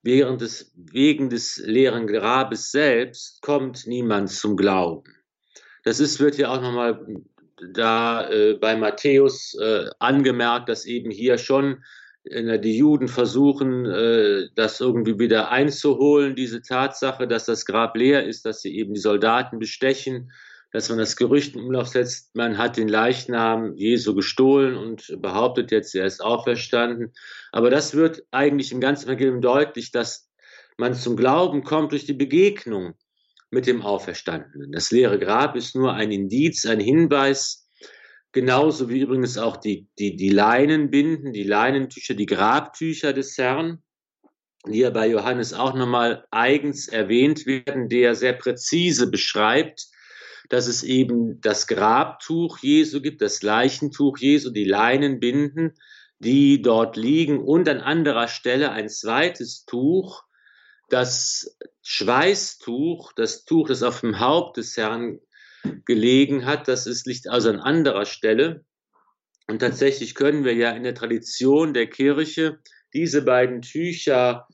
[0.02, 5.17] während des, wegen des leeren Grabes selbst kommt niemand zum Glauben.
[5.88, 7.00] Das ist, wird ja auch nochmal
[7.74, 11.82] da äh, bei Matthäus äh, angemerkt, dass eben hier schon
[12.26, 18.26] äh, die Juden versuchen, äh, das irgendwie wieder einzuholen, diese Tatsache, dass das Grab leer
[18.26, 20.34] ist, dass sie eben die Soldaten bestechen,
[20.74, 25.72] dass man das Gerücht im Umlauf setzt, man hat den Leichnam Jesu gestohlen und behauptet
[25.72, 27.14] jetzt, er ist auferstanden.
[27.54, 30.30] Aber das wird eigentlich im ganzen Evangelium deutlich, dass
[30.76, 32.96] man zum Glauben kommt durch die Begegnung
[33.50, 34.72] mit dem Auferstandenen.
[34.72, 37.70] Das leere Grab ist nur ein Indiz, ein Hinweis,
[38.32, 43.82] genauso wie übrigens auch die, die, die Leinenbinden, die Leinentücher, die Grabtücher des Herrn,
[44.68, 49.88] die ja bei Johannes auch nochmal eigens erwähnt werden, der sehr präzise beschreibt,
[50.50, 55.74] dass es eben das Grabtuch Jesu gibt, das Leichentuch Jesu, die Leinenbinden,
[56.20, 60.24] die dort liegen und an anderer Stelle ein zweites Tuch,
[60.90, 65.20] das Schweißtuch, das Tuch, das auf dem Haupt des Herrn
[65.86, 68.64] gelegen hat, das ist, liegt also an anderer Stelle.
[69.48, 72.60] Und tatsächlich können wir ja in der Tradition der Kirche
[72.94, 74.48] diese beiden Tücher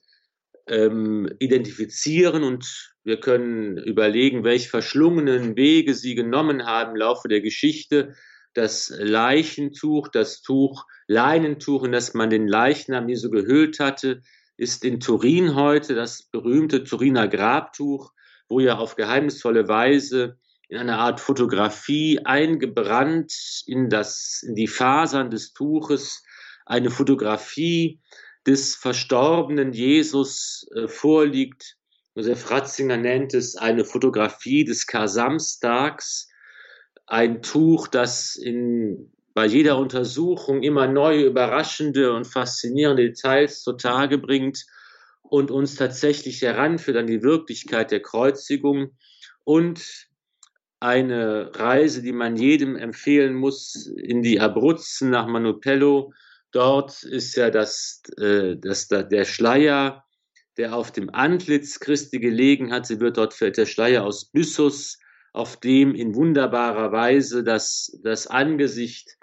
[0.67, 7.41] ähm, identifizieren und wir können überlegen, welche verschlungenen Wege sie genommen haben im Laufe der
[7.41, 8.15] Geschichte.
[8.53, 14.21] Das Leichentuch, das Tuch, Leinentuch, in das man den Leichnam Jesu gehüllt hatte,
[14.57, 18.11] ist in Turin heute das berühmte Turiner Grabtuch,
[18.49, 20.37] wo ja auf geheimnisvolle Weise
[20.69, 23.33] in einer Art Fotografie eingebrannt
[23.65, 26.23] in, das, in die Fasern des Tuches
[26.65, 27.99] eine Fotografie
[28.45, 31.77] des verstorbenen Jesus äh, vorliegt.
[32.15, 36.29] Josef Ratzinger nennt es eine Fotografie des Kar-Samstags,
[37.05, 44.65] ein Tuch, das in bei jeder Untersuchung immer neue, überraschende und faszinierende Details zutage bringt
[45.21, 48.95] und uns tatsächlich heranführt an die Wirklichkeit der Kreuzigung
[49.43, 50.07] und
[50.79, 56.13] eine Reise, die man jedem empfehlen muss, in die Abruzzen nach Manupello.
[56.51, 60.03] Dort ist ja das, äh, das, der Schleier,
[60.57, 62.85] der auf dem Antlitz Christi gelegen hat.
[62.85, 64.99] Sie wird dort fällt der Schleier aus Byssus,
[65.31, 69.17] auf dem in wunderbarer Weise das, das Angesicht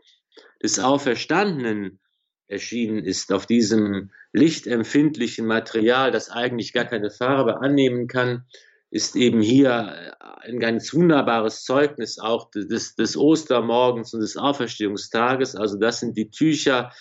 [0.63, 2.01] des Auferstandenen
[2.49, 8.45] erschienen ist, auf diesem lichtempfindlichen Material, das eigentlich gar keine Farbe annehmen kann,
[8.91, 15.55] ist eben hier ein ganz wunderbares Zeugnis auch des, des Ostermorgens und des Auferstehungstages.
[15.55, 16.93] Also das sind die Tücher,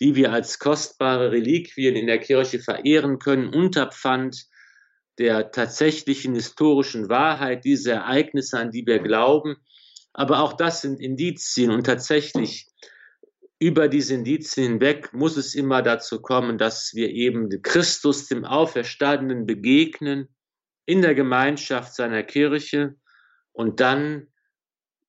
[0.00, 4.46] die wir als kostbare Reliquien in der Kirche verehren können, unter Pfand
[5.18, 9.56] der tatsächlichen historischen Wahrheit dieser Ereignisse, an die wir glauben.
[10.12, 12.66] Aber auch das sind Indizien und tatsächlich
[13.58, 19.46] über diese Indizien hinweg muss es immer dazu kommen, dass wir eben Christus, dem Auferstandenen,
[19.46, 20.28] begegnen
[20.84, 22.96] in der Gemeinschaft seiner Kirche
[23.52, 24.28] und dann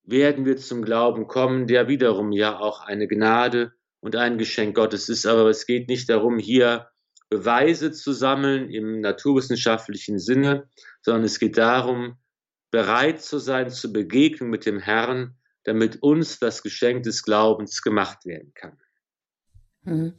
[0.03, 5.09] werden wir zum Glauben kommen, der wiederum ja auch eine Gnade und ein Geschenk Gottes
[5.09, 5.25] ist.
[5.25, 6.87] Aber es geht nicht darum, hier
[7.29, 10.69] Beweise zu sammeln im naturwissenschaftlichen Sinne,
[11.01, 12.17] sondern es geht darum,
[12.71, 15.35] bereit zu sein zur Begegnung mit dem Herrn
[15.67, 18.77] damit uns das Geschenk des Glaubens gemacht werden kann.
[19.83, 20.13] Mhm.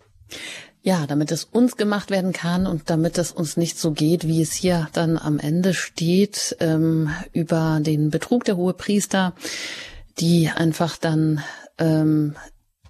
[0.82, 4.42] Ja, damit es uns gemacht werden kann und damit es uns nicht so geht, wie
[4.42, 9.34] es hier dann am Ende steht, ähm, über den Betrug der Hohepriester,
[10.20, 11.42] die einfach dann
[11.78, 12.36] ähm,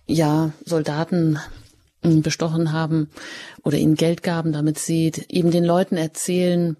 [0.06, 1.38] ja Soldaten
[2.02, 3.08] ähm, bestochen haben
[3.62, 6.76] oder ihnen Geld gaben, damit sie eben den Leuten erzählen,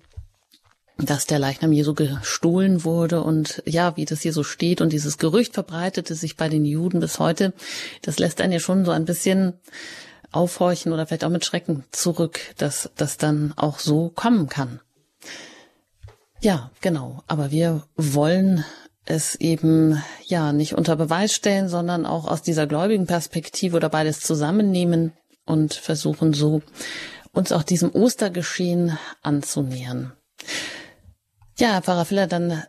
[0.99, 5.17] dass der Leichnam Jesu gestohlen wurde und ja, wie das hier so steht und dieses
[5.17, 7.55] Gerücht verbreitete sich bei den Juden bis heute,
[8.03, 9.55] das lässt einen ja schon so ein bisschen
[10.33, 14.81] aufhorchen oder vielleicht auch mit Schrecken zurück, dass das dann auch so kommen kann.
[16.41, 17.23] Ja, genau.
[17.27, 18.65] Aber wir wollen
[19.05, 24.21] es eben ja nicht unter Beweis stellen, sondern auch aus dieser gläubigen Perspektive oder beides
[24.21, 25.13] zusammennehmen
[25.47, 26.63] und versuchen so
[27.33, 30.13] uns auch diesem Ostergeschehen anzunähern.
[31.61, 32.63] Ja, Pfarrer Filler, dann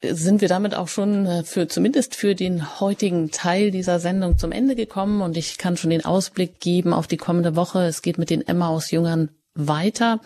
[0.00, 4.52] sind wir damit auch schon äh, für zumindest für den heutigen Teil dieser Sendung zum
[4.52, 7.82] Ende gekommen und ich kann schon den Ausblick geben auf die kommende Woche.
[7.82, 10.20] Es geht mit den Emmaus-Jüngern weiter.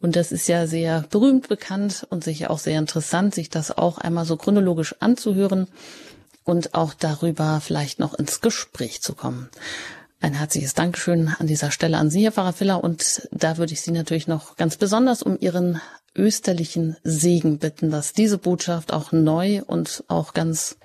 [0.00, 3.98] Und das ist ja sehr berühmt bekannt und sicher auch sehr interessant, sich das auch
[3.98, 5.66] einmal so chronologisch anzuhören
[6.44, 9.48] und auch darüber vielleicht noch ins Gespräch zu kommen.
[10.20, 12.82] Ein herzliches Dankeschön an dieser Stelle an Sie, Herr Pfarrer Filler.
[12.82, 15.80] Und da würde ich Sie natürlich noch ganz besonders um Ihren
[16.16, 20.78] österlichen Segen bitten, dass diese Botschaft auch neu und auch ganz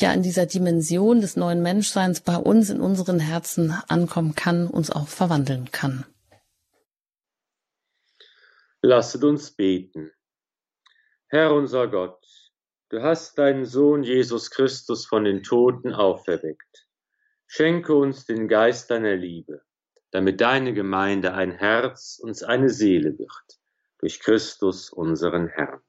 [0.00, 4.90] ja in dieser Dimension des neuen Menschseins bei uns in unseren Herzen ankommen kann, uns
[4.90, 6.04] auch verwandeln kann.
[8.82, 10.12] Lasset uns beten.
[11.28, 12.24] Herr unser Gott,
[12.90, 16.85] du hast deinen Sohn Jesus Christus von den Toten auferweckt.
[17.46, 19.62] Schenke uns den Geist deiner Liebe,
[20.10, 23.60] damit deine Gemeinde ein Herz und eine Seele wird,
[23.98, 25.80] durch Christus unseren Herrn.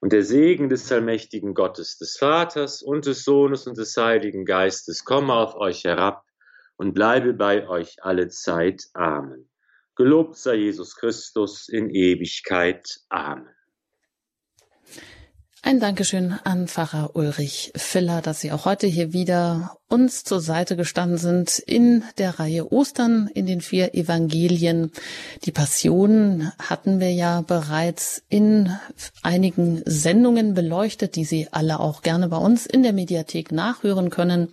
[0.00, 5.04] Und der Segen des allmächtigen Gottes, des Vaters und des Sohnes und des Heiligen Geistes
[5.04, 6.24] komme auf euch herab
[6.76, 8.84] und bleibe bei euch alle Zeit.
[8.94, 9.50] Amen.
[9.96, 13.00] Gelobt sei Jesus Christus in Ewigkeit.
[13.10, 13.54] Amen.
[15.62, 20.74] Ein Dankeschön an Pfarrer Ulrich Filler, dass Sie auch heute hier wieder uns zur Seite
[20.74, 24.90] gestanden sind in der Reihe Ostern in den vier Evangelien.
[25.44, 28.74] Die Passion hatten wir ja bereits in
[29.22, 34.48] einigen Sendungen beleuchtet, die Sie alle auch gerne bei uns in der Mediathek nachhören können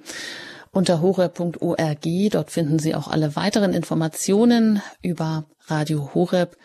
[0.72, 2.06] unter horeb.org.
[2.32, 6.58] Dort finden Sie auch alle weiteren Informationen über Radio Horeb.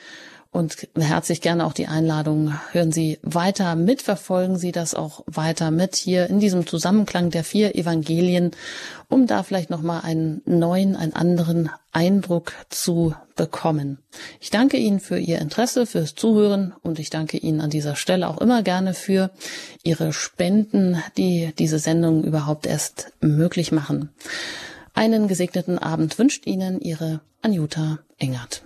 [0.53, 5.71] Und herzlich gerne auch die Einladung, hören Sie weiter mit, verfolgen Sie das auch weiter
[5.71, 8.51] mit hier in diesem Zusammenklang der vier Evangelien,
[9.09, 13.97] um da vielleicht nochmal einen neuen, einen anderen Eindruck zu bekommen.
[14.41, 18.29] Ich danke Ihnen für Ihr Interesse, fürs Zuhören und ich danke Ihnen an dieser Stelle
[18.29, 19.31] auch immer gerne für
[19.83, 24.11] Ihre Spenden, die diese Sendung überhaupt erst möglich machen.
[24.93, 28.65] Einen gesegneten Abend wünscht Ihnen Ihre Anjuta Engert.